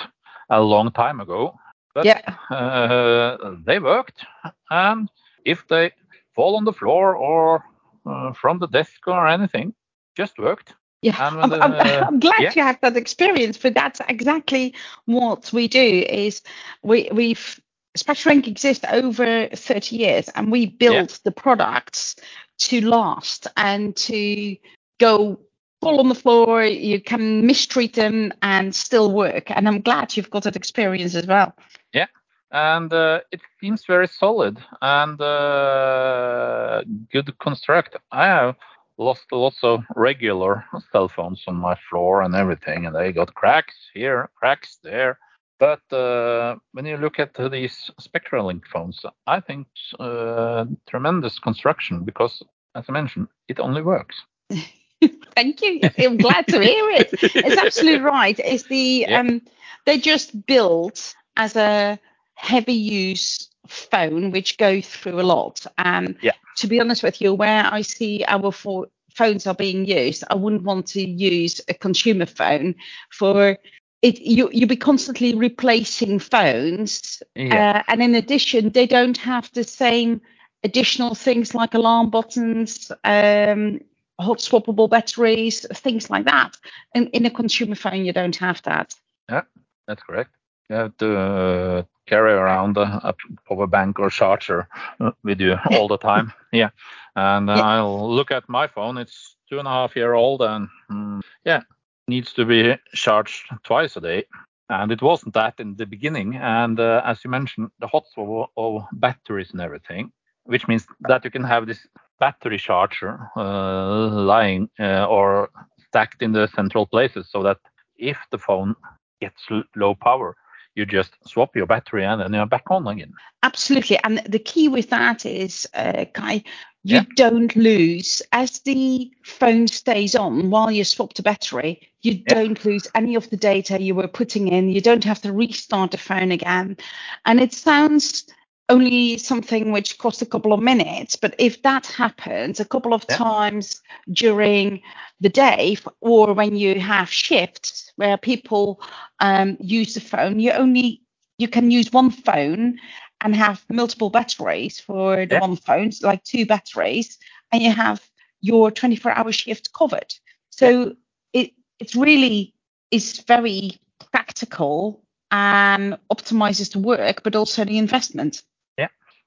a 0.50 0.60
long 0.60 0.90
time 0.92 1.20
ago, 1.20 1.54
but 1.94 2.04
yeah. 2.04 2.20
uh, 2.50 3.56
they 3.64 3.78
worked. 3.78 4.24
And 4.70 5.08
if 5.44 5.66
they 5.68 5.92
fall 6.34 6.56
on 6.56 6.64
the 6.64 6.72
floor 6.72 7.14
or 7.14 7.64
uh, 8.06 8.32
from 8.32 8.58
the 8.58 8.68
desk 8.68 9.06
or 9.06 9.26
anything, 9.26 9.74
just 10.16 10.38
worked. 10.38 10.74
Yeah, 11.04 11.16
I'm, 11.18 11.52
I'm, 11.52 11.52
I'm, 11.62 12.18
glad 12.18 12.40
yeah. 12.40 12.52
you 12.56 12.62
had 12.62 12.78
that 12.80 12.96
experience, 12.96 13.58
but 13.58 13.74
that's 13.74 14.00
exactly 14.08 14.74
what 15.04 15.52
we 15.52 15.68
do. 15.68 16.06
Is 16.08 16.40
we 16.82 17.10
we've 17.12 17.60
SpectraLink 17.98 18.46
exists 18.46 18.86
over 18.90 19.48
30 19.48 19.96
years, 19.96 20.30
and 20.30 20.50
we 20.50 20.64
build 20.64 21.10
yeah. 21.10 21.16
the 21.24 21.30
products 21.30 22.16
to 22.60 22.80
last 22.80 23.46
and 23.58 23.94
to 23.96 24.56
go 24.98 25.38
fall 25.82 26.00
on 26.00 26.08
the 26.08 26.14
floor. 26.14 26.64
You 26.64 27.02
can 27.02 27.46
mistreat 27.46 27.94
them 27.94 28.32
and 28.40 28.74
still 28.74 29.12
work. 29.12 29.50
And 29.50 29.68
I'm 29.68 29.82
glad 29.82 30.16
you've 30.16 30.30
got 30.30 30.44
that 30.44 30.56
experience 30.56 31.14
as 31.14 31.26
well. 31.26 31.54
Yeah. 31.92 32.06
And 32.50 32.90
uh, 32.94 33.20
it 33.30 33.42
seems 33.60 33.84
very 33.84 34.08
solid 34.08 34.56
and 34.80 35.20
uh, 35.20 36.82
good 37.12 37.38
construct. 37.40 37.98
I 38.10 38.24
have 38.24 38.56
lost 38.98 39.24
lots 39.32 39.58
of 39.62 39.84
regular 39.96 40.64
cell 40.92 41.08
phones 41.08 41.42
on 41.46 41.56
my 41.56 41.76
floor 41.88 42.22
and 42.22 42.34
everything, 42.34 42.86
and 42.86 42.94
they 42.94 43.12
got 43.12 43.34
cracks 43.34 43.74
here, 43.92 44.30
cracks 44.36 44.78
there. 44.82 45.18
But 45.58 45.80
uh, 45.92 46.56
when 46.72 46.84
you 46.84 46.96
look 46.96 47.18
at 47.18 47.34
these 47.50 47.90
Spectralink 48.00 48.66
phones, 48.66 49.00
I 49.26 49.40
think 49.40 49.66
uh, 50.00 50.66
tremendous 50.88 51.38
construction 51.38 52.04
because, 52.04 52.42
as 52.74 52.84
I 52.88 52.92
mentioned, 52.92 53.28
it 53.48 53.60
only 53.60 53.82
works. 53.82 54.16
Thank 55.34 55.62
you. 55.62 55.80
I'm 55.98 56.16
glad 56.16 56.46
to 56.48 56.60
hear 56.60 56.90
it. 56.90 57.10
It's 57.12 57.60
absolutely 57.60 58.00
right. 58.16 58.38
It's 58.38 58.64
the 58.64 59.06
yeah. 59.08 59.20
um, 59.20 59.42
they're 59.84 59.98
just 59.98 60.46
built 60.46 61.14
as 61.36 61.56
a 61.56 61.98
heavy 62.34 62.72
use 62.74 63.48
phone 63.66 64.30
which 64.30 64.58
go 64.58 64.80
through 64.80 65.20
a 65.20 65.22
lot. 65.22 65.66
And 65.78 66.16
yeah. 66.22 66.32
to 66.56 66.66
be 66.66 66.80
honest 66.80 67.02
with 67.02 67.20
you, 67.20 67.34
where 67.34 67.64
I 67.64 67.82
see 67.82 68.24
our 68.28 68.52
for- 68.52 68.88
phones 69.14 69.46
are 69.46 69.54
being 69.54 69.84
used, 69.84 70.24
I 70.30 70.34
wouldn't 70.34 70.64
want 70.64 70.86
to 70.88 71.08
use 71.08 71.60
a 71.68 71.74
consumer 71.74 72.26
phone 72.26 72.74
for 73.10 73.58
it. 74.02 74.20
You 74.20 74.50
you'll 74.52 74.68
be 74.68 74.76
constantly 74.76 75.34
replacing 75.34 76.18
phones, 76.18 77.22
yeah. 77.34 77.78
uh, 77.78 77.82
and 77.88 78.02
in 78.02 78.14
addition, 78.14 78.70
they 78.70 78.86
don't 78.86 79.16
have 79.18 79.50
the 79.52 79.64
same 79.64 80.20
additional 80.62 81.14
things 81.14 81.54
like 81.54 81.74
alarm 81.74 82.10
buttons. 82.10 82.90
Um, 83.04 83.80
hot 84.20 84.38
swappable 84.38 84.88
batteries, 84.88 85.66
things 85.74 86.08
like 86.10 86.24
that. 86.24 86.56
And 86.94 87.08
in 87.08 87.26
a 87.26 87.30
consumer 87.30 87.74
phone, 87.74 88.04
you 88.04 88.12
don't 88.12 88.36
have 88.36 88.62
that. 88.62 88.94
Yeah, 89.28 89.42
that's 89.86 90.02
correct. 90.02 90.30
You 90.70 90.92
to 90.98 91.18
uh, 91.18 91.82
carry 92.06 92.32
around 92.32 92.76
a, 92.76 93.00
a, 93.02 93.14
power 93.48 93.66
bank 93.66 93.98
or 93.98 94.10
charger 94.10 94.68
uh, 95.00 95.12
with 95.22 95.40
you 95.40 95.56
all 95.72 95.88
the 95.88 95.98
time. 95.98 96.32
Yeah, 96.52 96.70
and 97.16 97.50
uh, 97.50 97.54
yeah. 97.54 97.62
I'll 97.62 98.14
look 98.14 98.30
at 98.30 98.48
my 98.48 98.66
phone. 98.66 98.98
It's 98.98 99.36
two 99.48 99.58
and 99.58 99.68
a 99.68 99.70
half 99.70 99.96
year 99.96 100.14
old, 100.14 100.42
and 100.42 100.68
mm, 100.90 101.20
yeah, 101.44 101.62
needs 102.08 102.32
to 102.34 102.44
be 102.44 102.76
charged 102.94 103.46
twice 103.64 103.96
a 103.96 104.00
day. 104.00 104.24
And 104.70 104.90
it 104.90 105.02
wasn't 105.02 105.34
that 105.34 105.54
in 105.58 105.76
the 105.76 105.86
beginning. 105.86 106.36
And 106.36 106.80
uh, 106.80 107.02
as 107.04 107.22
you 107.22 107.30
mentioned, 107.30 107.70
the 107.80 107.86
hot 107.86 108.04
swap 108.12 108.50
of 108.56 108.82
batteries 108.92 109.50
and 109.52 109.60
everything, 109.60 110.10
which 110.44 110.66
means 110.66 110.86
that 111.00 111.24
you 111.24 111.30
can 111.30 111.44
have 111.44 111.66
this 111.66 111.86
battery 112.18 112.58
charger 112.58 113.30
uh, 113.36 114.08
lying 114.08 114.70
uh, 114.80 115.06
or 115.06 115.50
stacked 115.78 116.22
in 116.22 116.32
the 116.32 116.48
central 116.48 116.86
places 116.86 117.28
so 117.30 117.42
that 117.42 117.58
if 117.96 118.16
the 118.30 118.38
phone 118.38 118.74
gets 119.20 119.46
low 119.76 119.94
power, 119.94 120.34
you 120.74 120.86
just 120.86 121.12
swap 121.26 121.54
your 121.54 121.66
battery 121.66 122.04
and 122.04 122.20
then 122.20 122.32
you're 122.32 122.46
back 122.46 122.70
on 122.70 122.86
again. 122.86 123.12
Absolutely. 123.42 123.98
And 124.02 124.22
the 124.28 124.38
key 124.38 124.68
with 124.68 124.90
that 124.90 125.24
is, 125.24 125.68
uh, 125.74 126.04
Kai, 126.12 126.42
you 126.82 126.96
yeah. 126.96 127.04
don't 127.16 127.54
lose 127.56 128.22
as 128.32 128.60
the 128.60 129.10
phone 129.22 129.68
stays 129.68 130.14
on 130.14 130.50
while 130.50 130.70
you 130.70 130.84
swap 130.84 131.14
the 131.14 131.22
battery. 131.22 131.88
You 132.02 132.12
yeah. 132.12 132.34
don't 132.34 132.64
lose 132.64 132.86
any 132.94 133.14
of 133.14 133.30
the 133.30 133.36
data 133.36 133.80
you 133.80 133.94
were 133.94 134.08
putting 134.08 134.48
in. 134.48 134.68
You 134.68 134.80
don't 134.80 135.04
have 135.04 135.22
to 135.22 135.32
restart 135.32 135.92
the 135.92 135.98
phone 135.98 136.32
again. 136.32 136.76
And 137.24 137.40
it 137.40 137.54
sounds 137.54 138.26
only 138.68 139.18
something 139.18 139.72
which 139.72 139.98
costs 139.98 140.22
a 140.22 140.26
couple 140.26 140.52
of 140.52 140.62
minutes. 140.62 141.16
But 141.16 141.34
if 141.38 141.62
that 141.62 141.86
happens 141.86 142.60
a 142.60 142.64
couple 142.64 142.94
of 142.94 143.04
yeah. 143.08 143.16
times 143.16 143.82
during 144.12 144.82
the 145.20 145.28
day, 145.28 145.76
or 146.00 146.32
when 146.32 146.56
you 146.56 146.80
have 146.80 147.10
shifts 147.10 147.92
where 147.96 148.16
people 148.16 148.80
um, 149.20 149.56
use 149.60 149.94
the 149.94 150.00
phone, 150.00 150.40
you 150.40 150.52
only 150.52 151.02
you 151.38 151.48
can 151.48 151.70
use 151.70 151.92
one 151.92 152.10
phone 152.10 152.78
and 153.20 153.34
have 153.34 153.64
multiple 153.68 154.10
batteries 154.10 154.78
for 154.78 155.26
the 155.26 155.34
yeah. 155.34 155.40
one 155.40 155.56
phone, 155.56 155.90
like 156.02 156.22
two 156.24 156.46
batteries, 156.46 157.18
and 157.52 157.62
you 157.62 157.72
have 157.72 158.00
your 158.40 158.70
24-hour 158.70 159.32
shift 159.32 159.72
covered. 159.72 160.14
So 160.50 160.68
yeah. 160.68 161.42
it 161.42 161.50
it 161.80 161.94
really 161.94 162.54
is 162.90 163.20
very 163.26 163.78
practical 164.12 165.02
and 165.30 165.98
optimizes 166.12 166.72
the 166.72 166.78
work, 166.78 167.22
but 167.24 167.34
also 167.34 167.64
the 167.64 167.78
investment. 167.78 168.42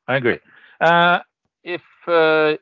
I 0.07 0.15
agree. 0.17 0.39
Uh, 0.79 1.19
if 1.63 1.81
uh, 2.07 2.55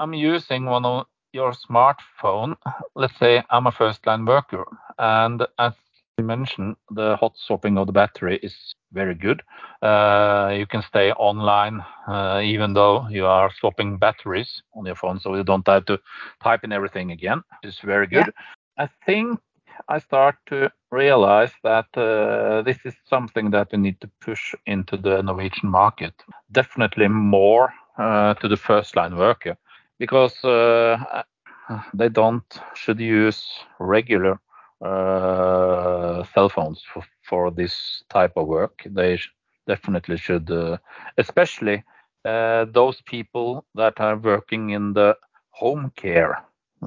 I'm 0.00 0.14
using 0.14 0.66
one 0.66 0.84
of 0.84 1.06
your 1.32 1.52
smartphone, 1.52 2.56
let's 2.94 3.18
say 3.18 3.42
I'm 3.50 3.66
a 3.66 3.72
first 3.72 4.06
line 4.06 4.24
worker, 4.24 4.64
and 4.98 5.42
as 5.58 5.72
you 6.18 6.24
mentioned, 6.24 6.76
the 6.90 7.16
hot 7.16 7.32
swapping 7.36 7.78
of 7.78 7.86
the 7.86 7.92
battery 7.92 8.38
is 8.42 8.54
very 8.92 9.14
good. 9.14 9.42
Uh, 9.80 10.52
you 10.56 10.66
can 10.66 10.82
stay 10.82 11.10
online 11.12 11.82
uh, 12.06 12.40
even 12.44 12.74
though 12.74 13.08
you 13.08 13.26
are 13.26 13.50
swapping 13.58 13.96
batteries 13.98 14.62
on 14.74 14.84
your 14.84 14.96
phone, 14.96 15.18
so 15.18 15.34
you 15.34 15.44
don't 15.44 15.66
have 15.66 15.86
to 15.86 15.98
type 16.42 16.64
in 16.64 16.72
everything 16.72 17.10
again. 17.10 17.42
It's 17.62 17.80
very 17.80 18.06
good. 18.06 18.26
Yeah. 18.78 18.84
I 18.84 18.88
think 19.06 19.40
I 19.88 19.98
start 19.98 20.36
to 20.46 20.70
realize 20.90 21.52
that 21.62 21.86
uh, 21.96 22.62
this 22.62 22.78
is 22.84 22.94
something 23.08 23.50
that 23.50 23.68
we 23.72 23.78
need 23.78 24.00
to 24.00 24.10
push 24.20 24.54
into 24.66 24.96
the 24.96 25.22
Norwegian 25.22 25.68
market. 25.70 26.14
Definitely 26.50 27.08
more 27.08 27.72
uh, 27.98 28.34
to 28.34 28.48
the 28.48 28.56
first 28.56 28.96
line 28.96 29.16
worker 29.16 29.56
because 29.98 30.44
uh, 30.44 31.22
they 31.94 32.08
don't 32.08 32.60
should 32.74 33.00
use 33.00 33.46
regular 33.78 34.38
cell 34.82 36.48
phones 36.48 36.82
for, 36.92 37.02
for 37.22 37.50
this 37.50 38.02
type 38.10 38.32
of 38.36 38.46
work. 38.46 38.82
They 38.84 39.18
definitely 39.66 40.16
should, 40.16 40.50
especially 41.18 41.84
those 42.24 43.00
people 43.06 43.64
that 43.74 44.00
are 44.00 44.16
working 44.16 44.70
in 44.70 44.92
the 44.94 45.16
home 45.50 45.92
care 45.96 46.42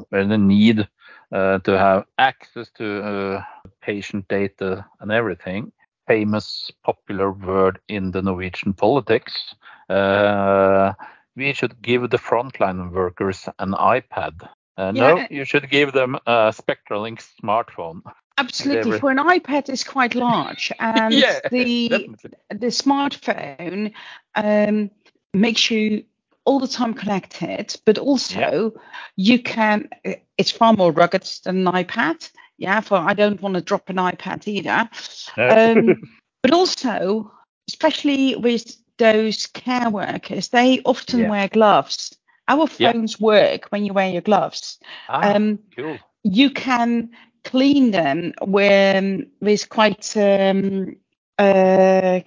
where 0.10 0.26
they 0.26 0.38
need 0.38 0.88
to 1.32 1.78
have 1.78 2.06
access 2.18 2.70
to 2.78 3.04
uh, 3.04 3.44
patient 3.82 4.28
data 4.28 4.86
and 5.00 5.12
everything. 5.12 5.72
Famous 6.08 6.72
popular 6.84 7.32
word 7.32 7.80
in 7.88 8.12
the 8.12 8.22
Norwegian 8.22 8.74
politics. 8.74 9.56
Uh, 9.90 10.94
we 11.36 11.54
should 11.54 11.82
give 11.82 12.10
the 12.10 12.18
frontline 12.18 12.92
workers 12.92 13.48
an 13.60 13.72
iPad. 13.72 14.48
Uh, 14.78 14.92
yeah. 14.94 15.14
No, 15.14 15.28
you 15.30 15.46
should 15.46 15.70
give 15.70 15.94
them 15.94 16.16
a 16.26 16.54
Spectralink 16.54 17.26
smartphone. 17.42 18.02
Absolutely. 18.38 19.00
For 19.00 19.12
an 19.12 19.18
iPad, 19.18 19.70
it's 19.70 19.84
quite 19.84 20.14
large, 20.14 20.72
and 20.80 21.14
yeah, 21.14 21.40
the 21.50 21.88
definitely. 21.88 22.32
the 22.50 22.68
smartphone 22.68 23.94
um, 24.36 24.92
makes 25.34 25.72
you 25.72 26.04
all 26.45 26.60
the 26.60 26.67
time 26.67 26.93
connected, 26.93 27.75
but 27.86 27.97
also 27.97 28.39
yeah. 28.39 28.69
you 29.15 29.41
can, 29.41 29.89
it's 30.38 30.51
far 30.51 30.73
more 30.73 30.91
rugged 30.91 31.27
than 31.43 31.67
an 31.67 31.73
iPad. 31.73 32.29
Yeah, 32.58 32.79
for 32.79 32.97
I 32.97 33.13
don't 33.13 33.41
want 33.41 33.55
to 33.55 33.62
drop 33.62 33.89
an 33.89 33.97
iPad 33.97 34.47
either. 34.47 34.89
Um, 35.38 36.01
but 36.41 36.53
also, 36.53 37.31
especially 37.67 38.36
with 38.36 38.77
those 38.97 39.47
care 39.47 39.89
workers, 39.89 40.49
they 40.49 40.81
often 40.86 41.21
yeah. 41.21 41.29
wear 41.29 41.47
gloves. 41.49 42.15
Our 42.47 42.67
phones 42.67 43.17
yeah. 43.19 43.25
work 43.25 43.65
when 43.69 43.84
you 43.84 43.93
wear 43.93 44.10
your 44.10 44.21
gloves. 44.21 44.79
Ah, 45.10 45.34
um, 45.34 45.60
cool. 45.75 45.97
You 46.23 46.51
can 46.51 47.10
clean 47.43 47.91
them 47.91 48.34
when, 48.41 49.29
with 49.41 49.67
quite 49.69 50.15
um, 50.15 50.95
uh, 51.38 52.21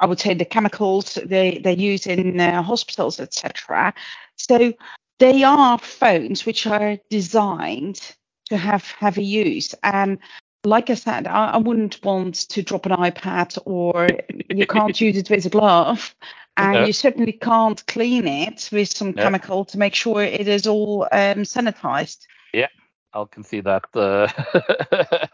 I 0.00 0.06
would 0.06 0.20
say 0.20 0.34
the 0.34 0.44
chemicals 0.44 1.18
they, 1.24 1.58
they 1.58 1.74
use 1.74 2.06
in 2.06 2.40
uh, 2.40 2.62
hospitals, 2.62 3.20
etc. 3.20 3.94
So 4.36 4.72
they 5.18 5.42
are 5.44 5.78
phones 5.78 6.44
which 6.44 6.66
are 6.66 6.98
designed 7.10 8.14
to 8.50 8.56
have 8.56 8.84
heavy 8.84 9.24
use. 9.24 9.74
And 9.82 10.18
like 10.64 10.90
I 10.90 10.94
said, 10.94 11.26
I, 11.26 11.52
I 11.52 11.56
wouldn't 11.56 12.04
want 12.04 12.34
to 12.50 12.62
drop 12.62 12.86
an 12.86 12.92
iPad 12.92 13.58
or 13.64 14.08
you 14.48 14.66
can't 14.66 15.00
use 15.00 15.16
it 15.16 15.30
with 15.30 15.46
a 15.46 15.50
glove. 15.50 16.14
And 16.56 16.72
no. 16.72 16.84
you 16.84 16.92
certainly 16.92 17.32
can't 17.32 17.84
clean 17.86 18.28
it 18.28 18.68
with 18.70 18.88
some 18.88 19.10
no. 19.12 19.22
chemical 19.22 19.64
to 19.64 19.78
make 19.78 19.94
sure 19.94 20.22
it 20.22 20.46
is 20.46 20.66
all 20.66 21.02
um, 21.10 21.42
sanitized. 21.42 22.26
Yeah, 22.52 22.68
I 23.12 23.24
can 23.28 23.42
see 23.42 23.60
that 23.60 23.84
uh, 23.94 24.28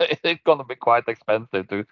it's 0.22 0.42
going 0.44 0.58
to 0.58 0.64
be 0.64 0.76
quite 0.76 1.08
expensive 1.08 1.68
to 1.68 1.84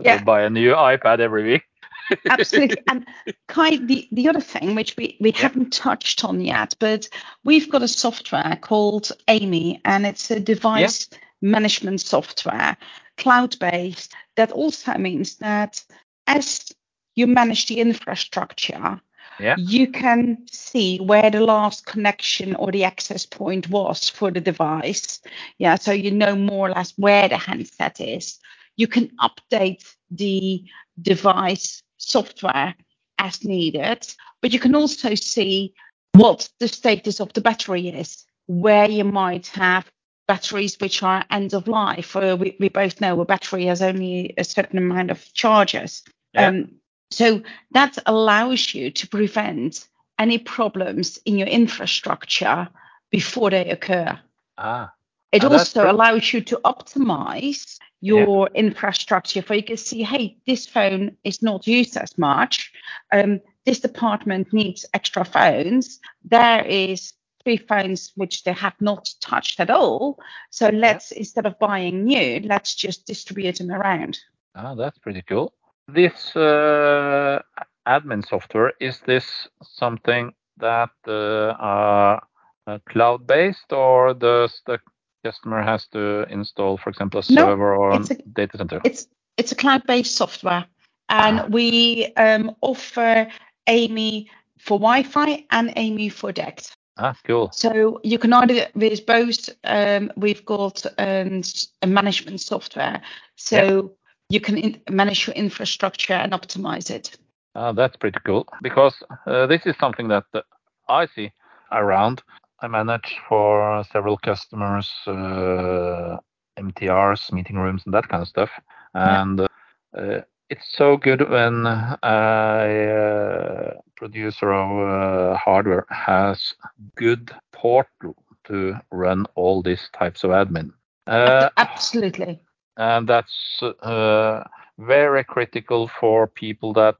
yeah. 0.00 0.22
buy 0.22 0.42
a 0.42 0.50
new 0.50 0.72
iPad 0.72 1.20
every 1.20 1.44
week. 1.44 1.62
Absolutely. 2.30 2.82
And 2.88 3.06
Kai, 3.48 3.76
the, 3.76 4.08
the 4.12 4.28
other 4.28 4.40
thing 4.40 4.74
which 4.74 4.96
we, 4.96 5.16
we 5.20 5.32
yeah. 5.32 5.38
haven't 5.38 5.72
touched 5.72 6.24
on 6.24 6.40
yet, 6.40 6.74
but 6.78 7.08
we've 7.44 7.70
got 7.70 7.82
a 7.82 7.88
software 7.88 8.58
called 8.60 9.10
AMIE, 9.28 9.80
and 9.84 10.06
it's 10.06 10.30
a 10.30 10.40
device 10.40 11.08
yeah. 11.10 11.18
management 11.42 12.00
software, 12.00 12.76
cloud 13.16 13.58
based, 13.58 14.14
that 14.36 14.52
also 14.52 14.94
means 14.94 15.36
that 15.36 15.82
as 16.26 16.72
you 17.14 17.26
manage 17.26 17.66
the 17.66 17.80
infrastructure, 17.80 19.00
yeah. 19.40 19.56
you 19.58 19.90
can 19.90 20.38
see 20.50 20.98
where 20.98 21.30
the 21.30 21.40
last 21.40 21.86
connection 21.86 22.54
or 22.56 22.70
the 22.70 22.84
access 22.84 23.26
point 23.26 23.68
was 23.68 24.08
for 24.08 24.30
the 24.30 24.40
device. 24.40 25.20
Yeah, 25.58 25.76
so 25.76 25.92
you 25.92 26.10
know 26.10 26.36
more 26.36 26.68
or 26.68 26.72
less 26.72 26.92
where 26.96 27.28
the 27.28 27.36
handset 27.36 28.00
is 28.00 28.38
you 28.76 28.86
can 28.86 29.10
update 29.20 29.84
the 30.10 30.64
device 31.00 31.82
software 31.96 32.74
as 33.18 33.44
needed, 33.44 34.06
but 34.42 34.52
you 34.52 34.60
can 34.60 34.74
also 34.74 35.14
see 35.14 35.74
what 36.12 36.48
the 36.60 36.68
status 36.68 37.20
of 37.20 37.32
the 37.32 37.40
battery 37.40 37.88
is, 37.88 38.24
where 38.46 38.88
you 38.88 39.04
might 39.04 39.48
have 39.48 39.90
batteries 40.28 40.78
which 40.80 41.02
are 41.02 41.24
end 41.30 41.54
of 41.54 41.68
life. 41.68 42.14
We, 42.14 42.56
we 42.58 42.68
both 42.68 43.00
know 43.00 43.20
a 43.20 43.24
battery 43.24 43.66
has 43.66 43.82
only 43.82 44.34
a 44.36 44.44
certain 44.44 44.78
amount 44.78 45.10
of 45.10 45.32
charges. 45.32 46.02
Yeah. 46.32 46.48
Um, 46.48 46.72
so 47.10 47.42
that 47.72 47.98
allows 48.06 48.74
you 48.74 48.90
to 48.90 49.08
prevent 49.08 49.86
any 50.18 50.38
problems 50.38 51.18
in 51.24 51.38
your 51.38 51.48
infrastructure 51.48 52.68
before 53.10 53.50
they 53.50 53.70
occur. 53.70 54.18
Ah. 54.58 54.92
It 55.32 55.44
also 55.44 55.90
allows 55.90 56.32
you 56.32 56.40
to 56.42 56.60
optimize 56.64 57.78
your 58.06 58.48
yeah. 58.54 58.60
infrastructure 58.60 59.42
for 59.42 59.54
you 59.54 59.62
can 59.62 59.76
see, 59.76 60.02
hey, 60.02 60.36
this 60.46 60.66
phone 60.66 61.16
is 61.24 61.42
not 61.42 61.66
used 61.66 61.96
as 61.96 62.16
much. 62.16 62.72
Um, 63.12 63.40
this 63.64 63.80
department 63.80 64.52
needs 64.52 64.86
extra 64.94 65.24
phones. 65.24 65.98
There 66.24 66.64
is 66.64 67.12
three 67.42 67.56
phones 67.56 68.12
which 68.16 68.44
they 68.44 68.52
have 68.52 68.74
not 68.80 69.08
touched 69.20 69.60
at 69.60 69.70
all. 69.70 70.18
So 70.50 70.68
let's 70.68 71.12
yeah. 71.12 71.18
instead 71.18 71.46
of 71.46 71.58
buying 71.58 72.04
new, 72.04 72.40
let's 72.44 72.74
just 72.74 73.06
distribute 73.06 73.58
them 73.58 73.70
around. 73.70 74.18
Ah, 74.54 74.74
that's 74.74 74.98
pretty 74.98 75.22
cool. 75.22 75.52
This 75.88 76.34
uh, 76.36 77.42
admin 77.86 78.26
software 78.26 78.72
is 78.80 79.00
this 79.06 79.48
something 79.62 80.32
that 80.58 80.90
uh, 81.06 81.54
are 81.58 82.22
uh, 82.66 82.78
cloud-based, 82.88 83.72
or 83.72 84.14
does 84.14 84.62
the 84.66 84.78
customer 85.26 85.62
has 85.62 85.86
to 85.88 86.24
install, 86.30 86.76
for 86.78 86.90
example, 86.90 87.20
a 87.20 87.22
server 87.22 87.74
no, 87.74 87.80
or 87.80 87.90
a 87.90 87.98
data 88.32 88.56
center? 88.56 88.80
It's 88.84 89.06
it's 89.36 89.52
a 89.52 89.56
cloud-based 89.56 90.14
software, 90.14 90.64
and 91.08 91.52
we 91.52 92.12
um, 92.16 92.54
offer 92.60 93.26
AMIE 93.66 94.28
for 94.58 94.78
Wi-Fi 94.78 95.44
and 95.50 95.72
AMIE 95.76 96.08
for 96.10 96.32
DECT. 96.32 96.72
Ah, 96.98 97.14
cool. 97.26 97.50
So 97.52 98.00
you 98.02 98.18
can 98.18 98.32
either 98.32 98.68
with 98.74 99.04
both. 99.04 99.50
Um, 99.64 100.10
we've 100.16 100.44
got 100.44 100.86
um, 100.98 101.42
a 101.82 101.86
management 101.86 102.40
software, 102.40 103.02
so 103.36 103.56
yep. 103.56 103.84
you 104.30 104.40
can 104.40 104.56
in- 104.56 104.80
manage 104.88 105.26
your 105.26 105.34
infrastructure 105.34 106.14
and 106.14 106.32
optimize 106.32 106.90
it. 106.90 107.18
Ah, 107.54 107.72
that's 107.72 107.96
pretty 107.96 108.20
cool 108.24 108.46
because 108.62 108.94
uh, 109.26 109.46
this 109.46 109.62
is 109.66 109.74
something 109.78 110.08
that 110.08 110.24
uh, 110.34 110.40
I 110.88 111.06
see 111.14 111.32
around. 111.72 112.22
I 112.60 112.68
manage 112.68 113.18
for 113.28 113.84
several 113.92 114.16
customers 114.16 114.90
uh, 115.06 116.16
MTRs, 116.58 117.32
meeting 117.32 117.56
rooms, 117.56 117.82
and 117.84 117.94
that 117.94 118.08
kind 118.08 118.22
of 118.22 118.28
stuff. 118.28 118.50
And 118.94 119.40
uh, 119.40 120.20
it's 120.48 120.76
so 120.76 120.96
good 120.96 121.28
when 121.28 121.66
a 121.66 122.06
uh, 122.06 123.80
producer 123.96 124.52
of 124.52 125.32
uh, 125.34 125.36
hardware 125.36 125.86
has 125.90 126.54
good 126.94 127.30
portal 127.52 128.16
to 128.44 128.74
run 128.90 129.26
all 129.34 129.62
these 129.62 129.88
types 129.98 130.24
of 130.24 130.30
admin. 130.30 130.72
Uh, 131.06 131.50
Absolutely. 131.56 132.40
And 132.76 133.08
that's 133.08 133.62
uh, 133.82 134.44
very 134.78 135.24
critical 135.24 135.90
for 136.00 136.26
people 136.26 136.72
that 136.74 136.96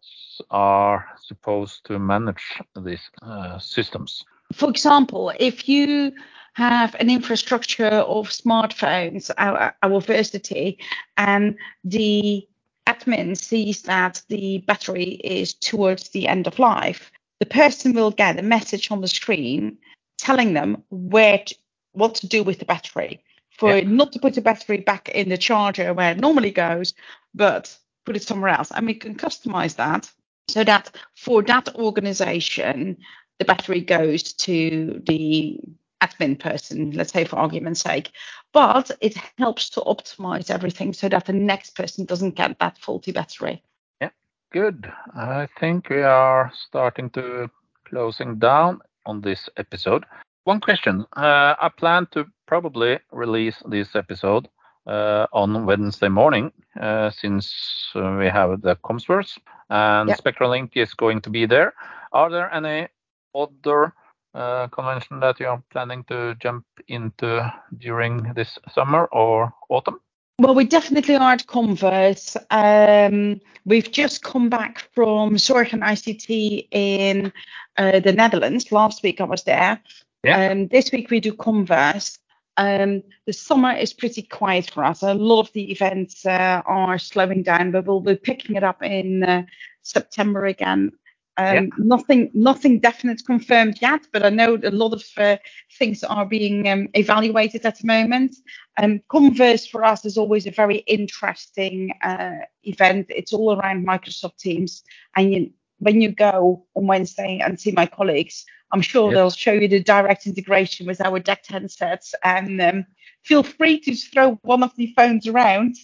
are 0.51 1.07
supposed 1.23 1.85
to 1.87 1.99
manage 1.99 2.61
these 2.83 3.11
uh, 3.23 3.59
systems. 3.59 4.25
For 4.53 4.69
example, 4.71 5.33
if 5.39 5.69
you 5.69 6.13
have 6.55 6.95
an 6.97 7.11
infrastructure 7.11 7.85
of 7.85 8.29
smartphones, 8.29 9.31
our, 9.37 9.75
our 9.83 10.01
Versity, 10.01 10.79
and 11.17 11.57
the 11.85 12.47
admin 12.87 13.37
sees 13.37 13.83
that 13.83 14.23
the 14.29 14.59
battery 14.67 15.21
is 15.23 15.53
towards 15.53 16.11
the 16.11 16.29
end 16.29 16.47
of 16.47 16.59
life, 16.59 17.11
the 17.41 17.47
person 17.47 17.93
will 17.93 18.11
get 18.11 18.39
a 18.39 18.43
message 18.43 18.91
on 18.91 19.01
the 19.01 19.09
screen 19.09 19.77
telling 20.19 20.55
them 20.55 20.83
where 20.91 21.43
to, 21.45 21.55
what 21.93 22.15
to 22.15 22.27
do 22.27 22.43
with 22.43 22.59
the 22.59 22.65
battery. 22.65 23.23
For 23.59 23.77
yeah. 23.77 23.89
not 23.89 24.13
to 24.13 24.19
put 24.19 24.35
the 24.35 24.41
battery 24.41 24.79
back 24.79 25.09
in 25.11 25.29
the 25.29 25.39
charger 25.39 25.93
where 25.93 26.13
it 26.13 26.21
normally 26.21 26.51
goes, 26.51 26.95
but 27.35 27.77
put 28.05 28.17
it 28.17 28.23
somewhere 28.23 28.51
else. 28.51 28.71
And 28.71 28.87
we 28.87 28.95
can 28.95 29.15
customize 29.15 29.77
that 29.77 30.11
so 30.49 30.65
that 30.65 30.97
for 31.17 31.43
that 31.43 31.75
organization, 31.75 32.97
the 33.38 33.44
battery 33.44 33.81
goes 33.81 34.33
to 34.35 35.03
the 35.07 35.61
admin 36.03 36.38
person, 36.38 36.90
let's 36.92 37.12
say 37.12 37.25
for 37.25 37.37
argument's 37.37 37.81
sake. 37.81 38.11
But 38.53 38.90
it 39.01 39.16
helps 39.38 39.70
to 39.70 39.81
optimize 39.81 40.51
everything 40.51 40.92
so 40.92 41.09
that 41.09 41.27
the 41.27 41.33
next 41.33 41.75
person 41.77 42.05
doesn't 42.05 42.37
get 42.37 42.59
that 42.59 42.79
faulty 42.79 43.12
battery. 43.12 43.62
Yeah, 44.01 44.11
good. 44.53 44.90
I 45.14 45.49
think 45.59 45.90
we 45.90 46.03
are 46.03 46.53
starting 46.55 47.11
to 47.11 47.51
closing 47.85 48.38
down 48.38 48.81
on 49.05 49.20
this 49.20 49.49
episode. 49.57 50.05
One 50.44 50.61
question. 50.61 51.05
Uh, 51.16 51.55
I 51.61 51.70
plan 51.77 52.07
to 52.12 52.27
probably 52.46 52.99
release 53.11 53.57
this 53.68 53.96
episode 53.96 54.49
uh, 54.87 55.27
on 55.33 55.66
Wednesday 55.66 56.09
morning 56.09 56.53
uh, 56.81 57.11
since 57.11 57.90
uh, 57.94 58.16
we 58.18 58.27
have 58.27 58.62
the 58.62 58.77
Commsverse 58.77 59.38
and 59.68 60.09
yep. 60.09 60.22
SpectraLink 60.22 60.70
is 60.75 60.94
going 60.94 61.20
to 61.22 61.31
be 61.31 61.46
there. 61.46 61.75
Are 62.12 62.31
there 62.31 62.53
any 62.53 62.88
other 63.37 63.92
uh, 64.35 64.68
convention 64.68 65.20
that 65.20 65.40
you 65.40 65.46
are 65.46 65.62
planning 65.70 66.05
to 66.05 66.35
jump 66.40 66.64
into 66.88 67.53
during 67.79 68.33
this 68.35 68.59
summer 68.75 69.07
or 69.07 69.53
autumn? 69.68 70.01
Well, 70.38 70.55
we 70.55 70.64
definitely 70.64 71.16
are 71.16 71.33
at 71.33 71.46
Commsverse. 71.46 72.37
Um, 72.51 73.40
we've 73.64 73.90
just 73.90 74.22
come 74.22 74.51
back 74.51 74.87
from 74.94 75.37
Zorg 75.37 75.72
and 75.72 75.83
ICT 75.83 76.68
in 76.70 77.33
uh, 77.79 78.01
the 78.01 78.12
Netherlands. 78.12 78.70
Last 78.70 79.03
week 79.03 79.20
I 79.20 79.25
was 79.25 79.44
there. 79.44 79.81
Yeah. 80.25 80.51
Um, 80.51 80.68
this 80.68 80.92
week 80.92 81.11
we 81.11 81.20
do 81.20 81.33
Commsverse. 81.33 82.18
Um, 82.59 83.03
the 83.27 83.33
summer 83.33 83.72
is 83.72 83.94
pretty 83.94 84.22
quiet 84.22 84.70
for 84.70 84.85
us. 84.85 85.03
A 85.03 85.14
lot 85.14 85.40
of 85.40 85.53
the 85.53 85.70
events 85.70 86.27
uh, 86.27 86.62
are 86.66 86.99
slowing 86.99 87.42
down, 87.42 87.70
but 87.70 87.87
we'll 87.87 88.01
be 88.01 88.16
picking 88.16 88.57
it 88.57 88.64
up 88.64 88.83
in 88.83 89.22
uh, 89.22 89.42
September 89.83 90.44
again. 90.44 90.92
Um, 91.38 91.55
yeah. 91.55 91.62
Nothing, 91.79 92.31
nothing 92.35 92.81
definite 92.81 93.22
confirmed 93.27 93.79
yet, 93.83 94.03
but 94.12 94.25
I 94.25 94.31
know 94.31 94.59
a 94.62 94.70
lot 94.70 94.92
of 94.94 95.05
uh, 95.18 95.37
things 95.79 96.05
are 96.05 96.27
being 96.27 96.68
um, 96.68 96.88
evaluated 96.94 97.66
at 97.66 97.79
the 97.79 97.87
moment. 97.87 98.37
Um, 98.79 99.01
Commsverse 99.11 99.68
for 99.70 99.85
us 99.85 100.05
is 100.05 100.18
always 100.18 100.46
a 100.46 100.53
very 100.53 100.79
interesting 100.87 101.92
uh, 102.03 102.31
event. 102.64 103.07
It's 103.11 103.33
all 103.33 103.57
around 103.59 103.87
Microsoft 103.87 104.38
Teams, 104.38 104.83
and 105.16 105.35
you, 105.35 105.51
when 105.79 106.01
you 106.01 106.12
go 106.12 106.66
on 106.77 106.87
Wednesday 106.87 107.40
and 107.44 107.61
see 107.61 107.72
my 107.72 107.87
colleagues, 107.87 108.46
I'm 108.73 108.83
sure 108.83 109.13
they'll 109.13 109.31
show 109.31 109.53
you 109.53 109.69
the 109.69 109.83
direct 109.83 110.27
integration 110.27 110.87
with 110.87 111.01
our 111.01 111.21
DECT 111.21 111.47
handsets, 111.47 112.15
and 112.25 112.61
um, 112.61 112.87
feel 113.23 113.43
free 113.43 113.79
to 113.81 113.95
throw 113.95 114.35
one 114.43 114.63
of 114.63 114.75
the 114.77 114.93
phones 114.97 115.27
around. 115.27 115.77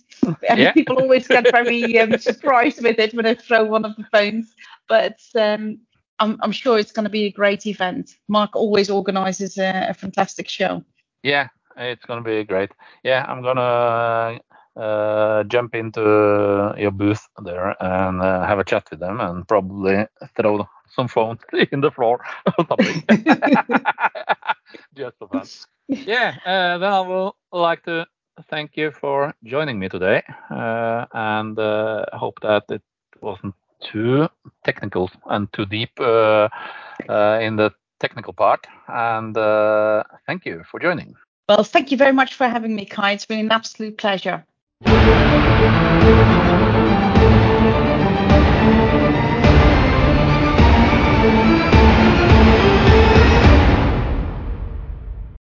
Yeah. 0.42 0.72
People 0.72 1.00
always 1.00 1.28
get 1.28 1.50
very 1.50 1.98
um, 1.98 2.18
surprised 2.18 2.82
with 2.82 2.98
it 2.98 3.14
when 3.14 3.26
I 3.26 3.34
throw 3.34 3.64
one 3.64 3.84
of 3.84 3.94
the 3.96 4.04
phones 4.12 4.54
but 4.92 5.20
um, 5.34 5.78
I'm, 6.18 6.38
I'm, 6.42 6.52
sure 6.52 6.78
it's 6.78 6.92
going 6.92 7.04
to 7.04 7.10
be 7.10 7.24
a 7.24 7.32
great 7.32 7.66
event. 7.66 8.10
Mark 8.28 8.54
always 8.54 8.90
organises 8.90 9.56
a, 9.56 9.86
a 9.88 9.94
fantastic 9.94 10.48
show. 10.48 10.84
Yeah, 11.22 11.48
it's 11.76 12.04
going 12.04 12.22
to 12.22 12.28
be 12.28 12.44
great. 12.44 12.72
Yeah, 13.02 13.24
I'm 13.26 13.40
going 13.40 13.56
to 13.56 14.80
uh, 14.80 15.44
jump 15.44 15.74
into 15.74 16.74
your 16.76 16.90
booth 16.90 17.26
there 17.42 17.74
and 17.82 18.20
uh, 18.20 18.46
have 18.46 18.58
a 18.58 18.64
chat 18.64 18.88
with 18.90 19.00
them 19.00 19.20
and 19.20 19.48
probably 19.48 20.06
throw 20.36 20.68
some 20.94 21.08
phone 21.08 21.38
in 21.72 21.80
the 21.80 21.90
floor 21.90 22.24
or 22.58 22.66
something. 22.68 23.02
Just 24.94 25.18
for 25.18 25.28
fun. 25.28 25.48
Yeah, 25.88 26.34
uh, 26.44 26.78
then 26.78 26.92
I 26.92 27.00
would 27.00 27.32
like 27.52 27.84
to 27.84 28.06
thank 28.48 28.76
you 28.76 28.90
for 28.90 29.34
joining 29.44 29.78
me 29.78 29.88
today 29.88 30.22
uh, 30.50 31.06
and 31.12 31.58
uh, 31.58 32.06
hope 32.12 32.40
that 32.42 32.64
it 32.70 32.82
wasn't 33.20 33.54
too 33.82 34.28
technical 34.64 35.10
and 35.26 35.52
too 35.52 35.66
deep 35.66 35.90
uh, 36.00 36.48
uh, 37.08 37.38
in 37.40 37.56
the 37.56 37.70
technical 38.00 38.32
part. 38.32 38.66
And 38.88 39.36
uh, 39.36 40.04
thank 40.26 40.46
you 40.46 40.62
for 40.70 40.80
joining. 40.80 41.14
Well, 41.48 41.64
thank 41.64 41.90
you 41.90 41.96
very 41.96 42.12
much 42.12 42.34
for 42.34 42.48
having 42.48 42.74
me, 42.74 42.84
Kai. 42.86 43.12
It's 43.12 43.26
been 43.26 43.40
an 43.40 43.52
absolute 43.52 43.98
pleasure. 43.98 44.44